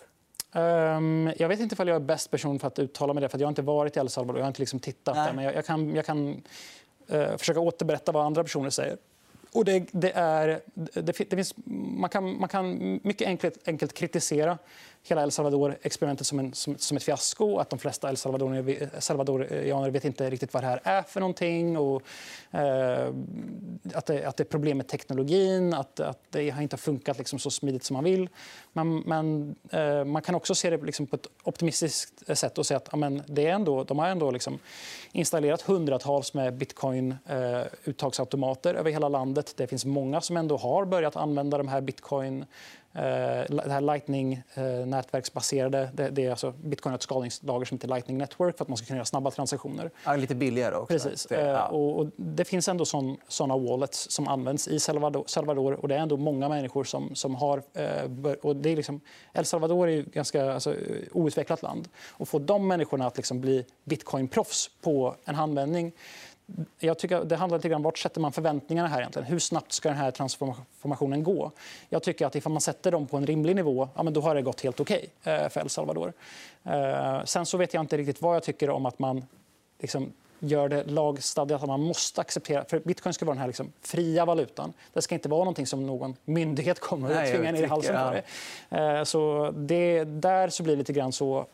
Um, 0.53 1.33
jag 1.37 1.49
vet 1.49 1.61
inte 1.61 1.83
om 1.83 1.89
jag 1.89 1.97
är 1.97 2.01
bäst 2.01 2.31
person 2.31 2.59
för 2.59 2.67
att 2.67 2.79
uttala 2.79 3.13
mig 3.13 3.21
det. 3.21 3.29
För 3.29 3.39
jag 3.39 3.47
har 3.47 3.51
inte 3.51 3.63
varit 3.63 3.97
i 3.97 4.01
El 4.01 4.09
Salvador. 4.09 4.39
Jag 4.39 4.45
har 4.45 4.49
inte 4.49 4.61
liksom 4.61 4.81
tittat 4.81 5.15
där. 5.15 5.33
Men 5.33 5.45
jag, 5.45 5.55
jag 5.55 5.67
kan, 5.67 5.95
jag 5.95 6.07
kan 6.07 6.43
uh, 7.13 7.37
försöka 7.37 7.61
återberätta 7.61 8.13
vad 8.13 8.27
andra 8.27 8.43
personer 8.43 8.71
säger. 8.71 8.97
Och 9.53 9.65
det, 9.65 9.89
det 9.93 10.13
är, 10.15 10.61
det, 10.75 11.03
det 11.03 11.37
finns, 11.37 11.55
man, 11.65 12.11
kan, 12.11 12.41
man 12.41 12.49
kan 12.49 13.01
mycket 13.03 13.29
enkelt, 13.29 13.69
enkelt 13.69 13.93
kritisera 13.95 14.59
hela 15.03 15.23
El 15.23 15.31
Salvador-experimentet 15.31 16.27
som, 16.27 16.39
en, 16.39 16.55
som, 16.55 16.79
som, 16.79 16.97
ett 16.97 17.03
fiasko. 17.03 17.59
Att 17.59 17.71
de 17.71 17.79
flesta 17.79 18.09
El 18.09 18.17
Salvadorianer 18.17 19.87
eh, 19.87 19.93
vet 19.93 20.05
inte 20.05 20.31
riktigt 20.31 20.55
vad 20.55 20.63
det 20.63 20.67
här 20.67 20.81
är 20.85 21.03
för 21.03 21.21
någonting. 21.21 21.77
Och, 21.77 22.03
eh, 22.51 23.13
att, 23.95 24.07
det, 24.07 24.25
att 24.25 24.37
det 24.37 24.43
är 24.43 24.45
problem 24.45 24.77
med 24.77 24.89
teknologin, 24.89 25.75
att, 25.75 26.01
att 26.01 26.19
det 26.31 26.51
har 26.51 26.63
inte 26.63 26.77
funkat 26.77 27.19
liksom 27.19 27.39
så 27.39 27.51
smidigt 27.51 27.85
som 27.85 27.95
man 27.95 28.05
vill. 28.05 28.29
Men, 28.73 29.01
men 29.01 29.55
eh, 29.71 30.05
man 30.05 30.23
kan 30.23 30.35
också 30.35 30.55
se 30.55 30.71
det 30.71 30.77
liksom 30.77 31.07
på 31.07 31.17
ett 31.17 31.27
optimistiskt 31.43 32.39
sätt 32.39 32.59
och 32.59 32.67
säga 32.67 32.79
att 32.79 32.95
amen, 32.95 33.23
det 33.27 33.47
är 33.47 33.53
ändå, 33.53 33.85
de 33.85 33.99
har 33.99 34.09
ändå 34.09 34.31
liksom 34.31 34.59
installerat 35.13 35.63
hundratals 35.63 36.35
med 36.35 36.55
bitcoin-uttagsautomater 36.55 38.75
eh, 38.75 38.81
över 38.81 38.91
hela 38.91 39.09
landet. 39.09 39.55
Det 39.57 39.67
finns 39.67 39.85
många 39.85 40.21
som 40.21 40.37
ändå 40.37 40.57
har 40.57 40.85
börjat 40.85 41.17
använda 41.17 41.59
de 41.59 41.69
här 41.69 41.81
bitcoin 41.81 42.41
Eh, 42.41 42.47
det 42.93 43.71
här 43.71 43.81
Lightning-nätverksbaserade, 43.81 45.91
det, 45.93 46.27
är 46.27 46.31
alltså 46.31 46.51
bitcoin 46.51 46.91
har 46.91 46.97
ett 46.97 47.03
skalningslager 47.03 47.67
som 47.67 47.77
heter 47.77 47.89
Lightning 47.89 48.19
Network 48.19 48.57
för 48.57 48.65
att 48.65 48.69
man 48.69 48.77
ska 48.77 48.87
kunna 48.87 48.97
göra 48.97 49.05
snabba 49.05 49.31
transaktioner. 49.31 49.91
Ja, 50.05 50.17
lite 50.17 50.35
billigare 50.35 50.75
också. 50.75 50.87
Precis. 50.87 51.27
Det, 51.27 51.41
ja. 51.41 51.67
Eh, 51.67 51.75
och, 51.75 52.11
det 52.17 52.45
finns 52.45 52.69
ändå 52.69 52.85
såna 53.29 53.57
wallets 53.57 54.11
som 54.11 54.29
används 54.29 54.69
i 54.69 54.81
Salvador, 54.81 55.81
och 55.81 55.89
det 55.89 55.95
är 55.95 55.99
ändå 55.99 56.17
många 56.17 56.49
människor 56.49 56.85
som, 56.85 57.15
som 57.15 57.35
har... 57.35 57.63
Eh, 57.73 58.11
och 58.43 58.57
det 58.57 58.73
är 58.73 58.77
liksom, 58.77 59.01
El 59.33 59.45
Salvador 59.45 59.89
är 59.89 60.01
ett 60.01 60.13
ganska 60.13 60.53
alltså, 60.53 60.75
outvecklat 61.13 61.63
land. 61.63 61.89
Och 62.11 62.29
få 62.29 62.39
de 62.39 62.69
människorna 62.69 63.07
att 63.07 63.17
liksom 63.17 63.41
bli 63.41 63.65
bitcoin-proffs 63.85 64.71
på 64.83 65.17
en 65.25 65.35
handvändning 65.35 65.93
jag 66.79 66.99
tycker 66.99 67.25
det 67.25 67.37
handlar 67.37 67.59
lite 67.59 67.69
grann 67.69 67.77
om 67.77 67.83
vart 67.83 67.99
sätter 67.99 68.21
man 68.21 68.33
förväntningarna 68.33 68.89
här 68.89 68.99
egentligen. 68.99 69.29
Hur 69.29 69.39
snabbt 69.39 69.73
ska 69.73 69.89
den 69.89 69.99
här 69.99 70.11
transformationen 70.11 71.23
gå? 71.23 71.51
Jag 71.89 72.03
tycker 72.03 72.27
att 72.27 72.35
ifall 72.35 72.53
man 72.53 72.61
sätter 72.61 72.91
dem 72.91 73.07
på 73.07 73.17
en 73.17 73.27
rimlig 73.27 73.57
nivå, 73.57 73.89
ja, 73.95 74.03
men 74.03 74.13
då 74.13 74.21
har 74.21 74.35
det 74.35 74.43
gått 74.43 74.61
helt 74.61 74.81
okej 74.81 75.07
okay, 75.21 75.35
eh, 75.35 75.49
för 75.49 75.61
El 75.61 75.69
Salvador. 75.69 76.13
Eh, 76.65 77.25
sen 77.25 77.47
så 77.47 77.57
vet 77.57 77.75
jag 77.75 77.81
inte 77.81 77.97
riktigt 77.97 78.23
vad 78.23 78.37
jag 78.37 78.43
tycker 78.43 78.71
om 78.71 78.87
att 78.87 78.99
man 78.99 79.25
liksom, 79.79 80.13
gör 80.39 80.69
det 80.69 80.85
lagstadgat 80.85 81.63
att 81.63 81.69
man 81.69 81.83
måste 81.83 82.21
acceptera... 82.21 82.65
För 82.65 82.79
bitcoin 82.79 83.13
ska 83.13 83.25
vara 83.25 83.35
den 83.35 83.41
här 83.41 83.47
liksom 83.47 83.73
fria 83.81 84.25
valutan. 84.25 84.73
Det 84.93 85.03
ska 85.03 85.15
inte 85.15 85.29
vara 85.29 85.41
någonting 85.41 85.67
som 85.67 85.87
någon 85.87 86.17
myndighet 86.25 86.81
kommer 86.81 87.11
att 87.11 87.31
tvinga 87.31 87.53
ner 87.53 87.63
i 87.63 87.67
halsen 87.67 87.97
på 88.09 88.11
det. 88.11 88.23
Eh, 88.79 89.05
så 89.05 89.51
det, 89.57 90.05
där 90.05 90.49
så 90.49 90.63
blir 90.63 90.73
det 90.73 90.79
lite 90.79 90.93
grann 90.93 91.13
så... 91.13 91.47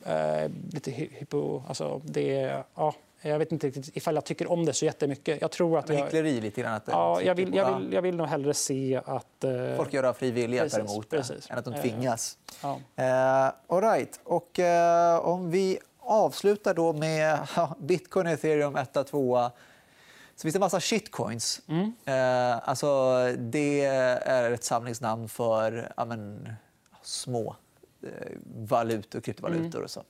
Lite 0.73 0.91
hypo, 0.91 1.63
alltså 1.69 2.01
det, 2.05 2.63
ja, 2.75 2.95
jag 3.23 3.39
vet 3.39 3.53
inte 3.53 3.67
riktigt 3.67 3.97
ifall 3.97 4.15
jag 4.15 4.25
tycker 4.25 4.53
om 4.53 4.65
det 4.65 4.73
så 4.73 4.85
jättemycket. 4.85 5.41
Jag 5.41 5.51
tror 5.51 5.79
att 5.79 5.89
Men 5.89 5.97
hyckleri 5.97 6.41
lite 6.41 6.61
grann? 6.61 6.75
Att 6.75 6.83
ja, 6.87 7.23
jag 7.23 7.35
vill, 7.35 7.55
jag, 7.55 7.79
vill, 7.79 7.93
jag 7.93 8.03
vill 8.03 8.17
nog 8.17 8.27
hellre 8.27 8.55
se 8.55 9.01
att... 9.05 9.45
Uh... 9.45 9.77
Folk 9.77 9.93
gör 9.93 10.03
av 10.03 10.13
fri 10.13 10.31
vilja 10.31 10.63
precis, 10.63 10.79
däremot, 10.79 11.11
precis. 11.11 11.51
än 11.51 11.59
att 11.59 11.65
de 11.65 11.75
tvingas. 11.75 12.39
Uh, 12.65 12.71
uh, 12.71 13.53
all 13.67 13.81
right. 13.81 14.21
Och, 14.25 14.59
uh, 14.59 15.29
om 15.29 15.51
vi 15.51 15.79
avslutar 16.01 16.75
då 16.75 16.93
med 16.93 17.39
bitcoin, 17.79 18.27
ethereum, 18.27 18.77
1 18.77 19.07
2 19.07 19.51
så 20.37 20.43
finns 20.43 20.53
det 20.53 20.57
en 20.57 20.61
massa 20.61 20.81
shitcoins. 20.81 21.61
Mm. 21.67 21.93
Eh, 22.05 22.69
alltså, 22.69 22.87
det 23.39 23.85
är 23.85 24.53
ett 24.53 24.65
samlingsnamn 24.65 25.29
för 25.29 25.93
ja, 25.97 26.05
men, 26.05 26.49
små 27.03 27.57
eh, 28.03 28.09
valutor, 28.57 29.21
kryptovalutor 29.21 29.79
mm. 29.79 29.85
och 29.85 29.91
så. 29.91 30.03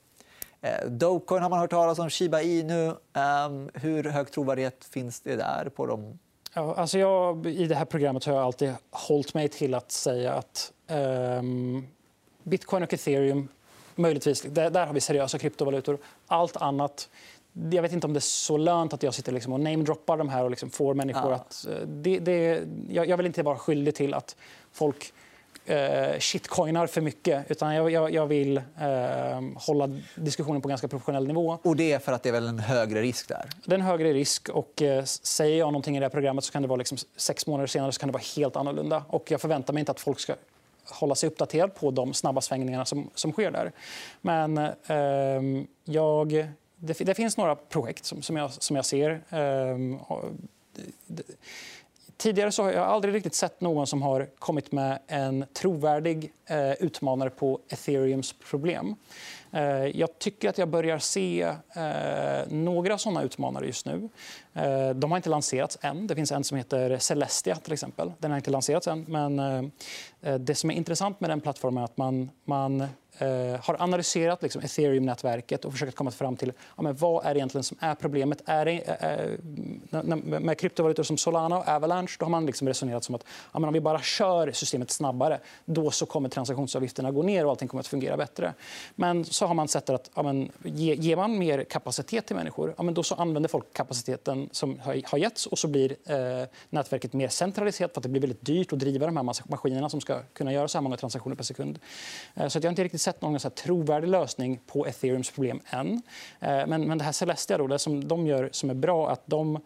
Eh, 0.61 0.89
Dogecoin 0.89 1.43
har 1.43 1.49
man 1.49 1.59
hört 1.59 1.69
talas 1.69 1.99
om, 1.99 2.09
Shiba 2.09 2.41
Inu. 2.41 2.87
Um, 2.87 3.69
hur 3.73 4.03
hög 4.03 4.31
trovärdighet 4.31 4.85
finns 4.91 5.19
det 5.19 5.35
där 5.35 5.69
på 5.69 5.85
dem? 5.85 6.19
Ja, 6.53 6.75
alltså 6.75 6.99
jag, 6.99 7.45
I 7.45 7.67
det 7.67 7.75
här 7.75 7.85
programmet 7.85 8.23
har 8.23 8.33
jag 8.33 8.43
alltid 8.43 8.73
hållit 8.89 9.33
mig 9.33 9.47
till 9.47 9.73
att 9.73 9.91
säga 9.91 10.33
att 10.33 10.71
um, 10.87 11.87
bitcoin 12.43 12.83
och 12.83 12.93
ethereum, 12.93 13.47
möjligtvis, 13.95 14.41
där, 14.41 14.85
har 14.85 14.93
vi 14.93 15.01
seriösa 15.01 15.37
kryptovalutor. 15.39 15.97
Allt 16.27 16.57
annat 16.57 17.09
jag 17.71 17.81
vet 17.81 17.93
inte 17.93 18.07
om 18.07 18.13
det 18.13 18.19
är 18.19 18.21
så 18.21 18.57
lönt 18.57 18.93
att 18.93 19.03
jag 19.03 19.13
sitter 19.13 19.31
liksom 19.31 19.53
och 19.53 19.59
namedroppar 19.59 20.17
de 20.17 20.29
här 20.29 20.43
och 20.43 20.49
liksom 20.49 20.69
får 20.69 20.93
människor 20.93 21.33
att... 21.33 21.65
Eh, 21.69 21.87
det, 21.87 22.19
det, 22.19 22.67
jag, 22.89 23.09
jag 23.09 23.17
vill 23.17 23.25
inte 23.25 23.43
vara 23.43 23.57
skyldig 23.57 23.95
till 23.95 24.13
att 24.13 24.35
folk 24.71 25.13
eh, 25.69 26.19
shitcoinar 26.19 26.87
för 26.87 27.01
mycket. 27.01 27.51
Utan 27.51 27.75
jag, 27.75 27.91
jag, 27.91 28.13
jag 28.13 28.27
vill 28.27 28.57
eh, 28.57 28.63
hålla 29.55 29.89
diskussionen 30.15 30.61
på 30.61 30.67
ganska 30.67 30.87
professionell 30.87 31.27
nivå. 31.27 31.59
Och 31.61 31.75
det 31.75 31.91
är 31.91 31.99
för 31.99 32.11
att 32.11 32.23
det 32.23 32.29
är 32.29 32.33
väl 32.33 32.47
en 32.47 32.59
högre 32.59 33.01
risk 33.01 33.27
där? 33.27 33.49
Det 33.65 33.71
är 33.71 33.79
en 33.79 33.85
högre 33.85 34.13
risk. 34.13 34.49
och 34.49 34.81
eh, 34.81 35.03
Säger 35.03 35.59
jag 35.59 35.65
någonting 35.65 35.97
i 35.97 35.99
det 35.99 36.05
här 36.05 36.09
programmet 36.09 36.43
så 36.43 36.51
kan 36.51 36.61
det 36.61 36.67
vara 36.67 36.77
liksom, 36.77 36.97
sex 37.15 37.47
månader 37.47 37.67
senare 37.67 37.91
så 37.91 37.99
kan 37.99 38.09
det 38.09 38.13
vara 38.13 38.23
helt 38.35 38.55
annorlunda. 38.55 39.03
Och 39.07 39.31
jag 39.31 39.41
förväntar 39.41 39.73
mig 39.73 39.79
inte 39.79 39.91
att 39.91 39.99
folk 39.99 40.19
ska 40.19 40.35
hålla 40.89 41.15
sig 41.15 41.27
uppdaterad 41.27 41.75
på 41.75 41.91
de 41.91 42.13
snabba 42.13 42.41
svängningarna 42.41 42.85
som, 42.85 43.09
som 43.15 43.31
sker 43.31 43.51
där. 43.51 43.71
Men 44.21 44.57
eh, 44.57 45.65
jag, 45.83 46.47
det, 46.75 46.99
det, 46.99 47.15
finns 47.15 47.37
några 47.37 47.55
projekt 47.55 48.05
som, 48.05 48.21
som, 48.21 48.37
jag, 48.37 48.51
som 48.51 48.75
jag 48.75 48.85
ser. 48.85 49.21
Ehm, 49.29 49.99
det, 51.07 51.23
Tidigare 52.17 52.51
så 52.51 52.63
har 52.63 52.71
jag 52.71 52.87
aldrig 52.87 53.13
riktigt 53.13 53.35
sett 53.35 53.61
någon 53.61 53.87
som 53.87 54.01
har 54.01 54.29
kommit 54.39 54.71
med 54.71 54.99
en 55.07 55.45
trovärdig 55.53 56.33
eh, 56.45 56.71
utmanare 56.71 57.29
på 57.29 57.59
ethereums 57.69 58.33
problem. 58.33 58.95
Eh, 59.51 59.85
jag 59.85 60.19
tycker 60.19 60.49
att 60.49 60.57
jag 60.57 60.69
börjar 60.69 60.99
se 60.99 61.41
eh, 61.75 62.47
några 62.49 62.97
såna 62.97 63.23
utmanare 63.23 63.65
just 63.65 63.85
nu. 63.85 64.09
Eh, 64.57 64.89
de 64.89 65.11
har 65.11 65.17
inte 65.17 65.29
lanserats 65.29 65.77
än. 65.81 66.07
Det 66.07 66.15
finns 66.15 66.31
en 66.31 66.43
som 66.43 66.57
heter 66.57 66.97
Celestia. 66.97 67.55
till 67.55 67.73
exempel. 67.73 68.11
Den 68.19 68.31
har 68.31 68.37
inte 68.37 68.51
lanserats 68.51 68.87
än. 68.87 69.05
Men 69.07 69.39
eh, 69.39 69.63
eh, 70.21 70.39
det 70.39 70.55
som 70.55 70.71
är 70.71 70.75
intressant 70.75 71.19
med 71.19 71.29
den 71.29 71.41
plattformen 71.41 71.81
är 71.81 71.85
att 71.85 71.97
man, 71.97 72.29
man 72.45 72.87
har 73.61 73.81
analyserat 73.81 74.41
liksom, 74.41 74.61
ethereum-nätverket 74.61 75.65
och 75.65 75.71
försökt 75.71 75.95
komma 75.95 76.11
fram 76.11 76.35
till 76.35 76.53
ja, 76.75 76.83
men 76.83 76.95
vad 76.95 77.25
är 77.25 77.35
egentligen 77.35 77.63
som 77.63 77.77
är 77.79 77.95
problemet. 77.95 78.41
Är 78.45 78.65
det, 78.65 78.79
eh, 79.91 80.15
med 80.39 80.59
kryptovalutor 80.59 81.03
som 81.03 81.17
Solana 81.17 81.57
och 81.57 81.67
Avalanche 81.67 82.15
då 82.19 82.25
har 82.25 82.29
man 82.29 82.45
liksom 82.45 82.67
resonerat 82.67 83.03
som 83.03 83.15
att 83.15 83.23
ja, 83.53 83.59
men 83.59 83.67
om 83.67 83.73
vi 83.73 83.81
bara 83.81 84.01
kör 84.01 84.51
systemet 84.51 84.91
snabbare 84.91 85.39
då 85.65 85.91
så 85.91 86.05
kommer 86.05 86.29
transaktionsavgifterna 86.29 87.11
gå 87.11 87.23
ner 87.23 87.45
och 87.45 87.51
allting 87.51 87.67
kommer 87.67 87.79
att 87.79 87.87
fungera 87.87 88.17
bättre. 88.17 88.53
Men 88.95 89.25
så 89.25 89.45
har 89.45 89.53
man 89.53 89.67
sett 89.67 89.89
att 89.89 90.11
ja, 90.15 90.23
men, 90.23 90.51
ger 90.63 91.15
man 91.15 91.37
mer 91.37 91.63
kapacitet 91.63 92.25
till 92.25 92.35
människor 92.35 92.73
ja, 92.77 92.83
men 92.83 92.93
då 92.93 93.03
så 93.03 93.15
använder 93.15 93.49
folk 93.49 93.73
kapaciteten 93.73 94.46
som 94.51 94.79
har, 94.79 95.01
har 95.05 95.17
getts 95.17 95.45
och 95.45 95.59
så 95.59 95.67
blir 95.67 95.95
eh, 96.05 96.47
nätverket 96.69 97.13
mer 97.13 97.27
centraliserat 97.27 97.93
för 97.93 97.99
att 97.99 98.03
det 98.03 98.09
blir 98.09 98.21
väldigt 98.21 98.45
dyrt 98.45 98.73
att 98.73 98.79
driva 98.79 99.05
de 99.05 99.17
här 99.17 99.49
maskinerna 99.49 99.89
som 99.89 100.01
ska 100.01 100.21
kunna 100.33 100.53
göra 100.53 100.67
så 100.67 100.77
här 100.77 100.83
många 100.83 100.97
transaktioner 100.97 101.35
per 101.35 101.43
sekund. 101.43 101.79
Eh, 102.35 102.47
så 102.47 102.57
att 102.57 102.63
jag 102.63 102.69
har 102.69 102.71
inte 102.71 102.83
riktigt 102.83 103.01
sett 103.01 103.21
någon 103.21 103.39
så 103.39 103.49
trovärdig 103.49 104.07
lösning 104.07 104.59
på 104.67 104.87
ethereums 104.87 105.31
problem 105.31 105.61
än. 105.69 106.01
Eh, 106.39 106.67
men, 106.67 106.87
men 106.87 106.97
det 106.97 107.03
här 107.03 107.11
Celestia, 107.11 107.57
då, 107.57 107.67
det 107.67 107.79
som 107.79 108.07
de 108.07 108.27
gör 108.27 108.49
som 108.51 108.69
är 108.69 108.73
bra, 108.73 109.09
att 109.09 109.21
de 109.25 109.59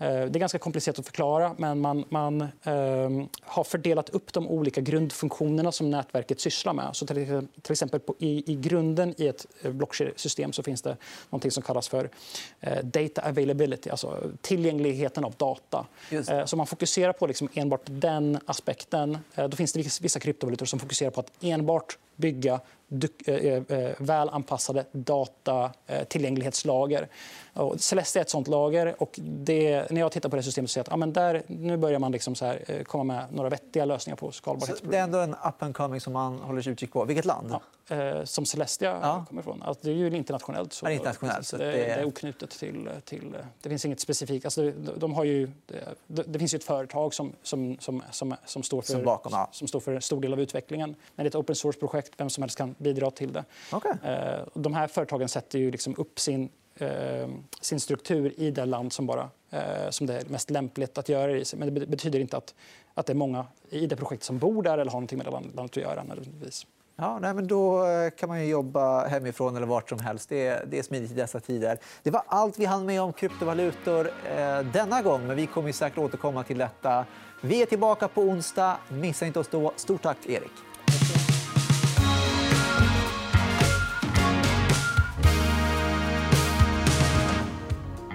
det 0.00 0.06
är 0.06 0.28
ganska 0.38 0.58
komplicerat 0.58 0.98
att 0.98 1.06
förklara, 1.06 1.54
men 1.58 1.80
man, 1.80 2.04
man 2.08 2.40
eh, 2.40 2.48
har 3.42 3.64
fördelat 3.64 4.10
upp 4.10 4.32
de 4.32 4.48
olika 4.48 4.80
grundfunktionerna 4.80 5.72
som 5.72 5.90
nätverket 5.90 6.40
sysslar 6.40 6.72
med. 6.72 6.90
Så 6.92 7.06
till, 7.06 7.46
till 7.62 7.72
exempel 7.72 8.00
på, 8.00 8.14
i, 8.18 8.52
i, 8.52 8.54
grunden 8.54 9.14
i 9.16 9.28
ett 9.28 9.46
eh, 9.62 9.72
blockkedjesystem 9.72 10.52
så 10.52 10.62
finns 10.62 10.82
det 10.82 10.96
något 11.30 11.52
som 11.52 11.62
kallas 11.62 11.88
för 11.88 12.10
eh, 12.60 12.84
data 12.84 13.22
availability, 13.22 13.90
alltså 13.90 14.30
tillgängligheten 14.40 15.24
av 15.24 15.34
data. 15.36 15.86
Eh, 16.10 16.44
så 16.44 16.56
man 16.56 16.66
fokuserar 16.66 17.12
på 17.12 17.26
liksom 17.26 17.48
enbart 17.54 17.82
den 17.84 18.38
aspekten. 18.46 19.18
Eh, 19.34 19.48
då 19.48 19.56
finns 19.56 19.72
det 19.72 20.00
vissa 20.00 20.20
kryptovalutor 20.20 20.66
som 20.66 20.78
fokuserar 20.78 21.10
på 21.10 21.20
att 21.20 21.32
enbart 21.40 21.98
bygga 22.16 22.60
väl 23.98 24.28
anpassade 24.28 24.84
datatillgänglighetslager. 24.92 27.08
Celeste 27.76 28.18
är 28.18 28.20
ett 28.20 28.30
sånt 28.30 28.48
lager. 28.48 29.02
Och 29.02 29.20
det, 29.22 29.90
när 29.90 30.00
jag 30.00 30.12
tittar 30.12 30.28
på 30.28 30.36
det 30.36 30.42
systemet 30.42 30.70
så 30.70 30.72
ser 30.72 30.80
jag 30.80 30.84
att 30.84 30.90
ja, 30.90 30.96
men 30.96 31.12
där, 31.12 31.42
nu 31.46 31.76
börjar 31.76 31.98
man 31.98 32.12
liksom 32.12 32.34
så 32.34 32.46
här, 32.46 32.64
eh, 32.66 32.82
komma 32.82 33.04
med 33.04 33.24
några 33.30 33.50
vettiga 33.50 33.84
lösningar 33.84 34.16
på 34.16 34.32
skalbarhetsproblem. 34.32 34.90
det 34.90 34.98
är 34.98 35.02
ändå 35.02 35.18
en 35.18 35.34
up 35.48 35.62
and 35.62 35.74
coming 35.74 36.00
som 36.00 36.12
man 36.12 36.38
håller 36.38 36.68
utkik 36.68 36.92
på. 36.92 37.04
Vilket 37.04 37.24
land? 37.24 37.54
Ja, 37.88 37.96
eh, 37.96 38.24
som 38.24 38.46
Celestia 38.46 38.98
ja. 39.02 39.24
kommer 39.28 39.42
ifrån. 39.42 39.62
Alltså, 39.62 39.84
det 39.84 39.90
är 39.90 39.94
ju 39.94 40.16
internationellt. 40.16 40.72
Så, 40.72 40.86
är 40.86 40.90
internationellt 40.90 41.46
så 41.46 41.56
det, 41.56 41.64
det... 41.64 41.72
det, 41.72 41.84
är 41.84 42.04
oknutet 42.04 42.50
till, 42.50 42.90
till... 43.04 43.36
Det 43.62 43.68
finns 43.68 43.84
inget 43.84 44.00
specifikt. 44.00 44.44
Alltså, 44.44 44.62
de, 44.62 44.92
de 44.96 45.14
har 45.14 45.24
ju, 45.24 45.50
det, 46.06 46.22
det, 46.26 46.38
finns 46.38 46.54
ju 46.54 46.56
ett 46.56 46.64
företag 46.64 47.14
som, 47.14 47.32
som, 47.42 47.76
som, 47.80 48.02
som, 48.10 48.34
som, 48.44 48.62
står 48.62 48.82
för, 48.82 48.92
som, 48.92 49.04
bakom, 49.04 49.32
ja. 49.32 49.48
som 49.52 49.68
står 49.68 49.80
för 49.80 49.92
en 49.92 50.02
stor 50.02 50.20
del 50.20 50.32
av 50.32 50.40
utvecklingen. 50.40 50.96
Men 51.14 51.24
det 51.24 51.26
är 51.26 51.28
ett 51.28 51.34
open 51.34 51.56
source-projekt. 51.56 52.12
Vem 52.16 52.30
som 52.30 52.42
helst 52.42 52.58
kan 52.58 52.74
bidra 52.80 53.10
till 53.10 53.32
det. 53.32 53.44
Okay. 53.72 53.92
Eh, 54.04 54.40
de 54.54 54.74
här 54.74 54.86
företagen 54.86 55.28
sätter 55.28 55.58
ju 55.58 55.70
liksom 55.70 55.94
upp 55.98 56.20
sin, 56.20 56.48
eh, 56.78 57.28
sin 57.60 57.80
struktur 57.80 58.34
i 58.36 58.50
det 58.50 58.64
land 58.64 58.92
som, 58.92 59.06
bara, 59.06 59.30
eh, 59.50 59.90
som 59.90 60.06
det 60.06 60.14
är 60.14 60.24
mest 60.24 60.50
lämpligt 60.50 60.98
att 60.98 61.08
göra 61.08 61.32
i. 61.32 61.44
Men 61.56 61.74
det 61.74 61.86
betyder 61.86 62.20
inte 62.20 62.36
att, 62.36 62.54
att 62.94 63.06
det 63.06 63.12
är 63.12 63.14
många 63.14 63.46
i 63.70 63.86
det 63.86 63.96
projekt 63.96 64.22
som 64.22 64.38
bor 64.38 64.62
där 64.62 64.78
eller 64.78 64.92
har 64.92 65.00
något 65.00 65.12
med 65.12 65.26
det 65.26 65.30
landet 65.30 65.58
att 65.58 65.76
göra. 65.76 66.04
Ja, 66.96 67.18
nej, 67.18 67.34
men 67.34 67.46
då 67.46 67.86
kan 68.18 68.28
man 68.28 68.48
jobba 68.48 69.06
hemifrån 69.06 69.56
eller 69.56 69.66
vart 69.66 69.88
som 69.88 69.98
helst. 69.98 70.28
Det 70.28 70.46
är, 70.46 70.66
det 70.66 70.78
är 70.78 70.82
smidigt 70.82 71.10
i 71.10 71.14
dessa 71.14 71.40
tider. 71.40 71.78
Det 72.02 72.10
var 72.10 72.22
allt 72.26 72.58
vi 72.58 72.64
hann 72.64 72.86
med 72.86 73.02
om 73.02 73.12
kryptovalutor 73.12 74.10
eh, 74.36 74.60
denna 74.60 75.02
gång. 75.02 75.26
men 75.26 75.36
Vi 75.36 75.46
kommer 75.46 75.72
säkert 75.72 75.98
återkomma 75.98 76.42
till 76.42 76.58
detta. 76.58 77.04
Vi 77.42 77.62
är 77.62 77.66
tillbaka 77.66 78.08
på 78.08 78.22
onsdag. 78.22 78.76
Missa 78.88 79.26
inte 79.26 79.38
oss 79.38 79.48
då. 79.48 79.72
Stort 79.76 80.02
tack, 80.02 80.18
Erik. 80.26 80.69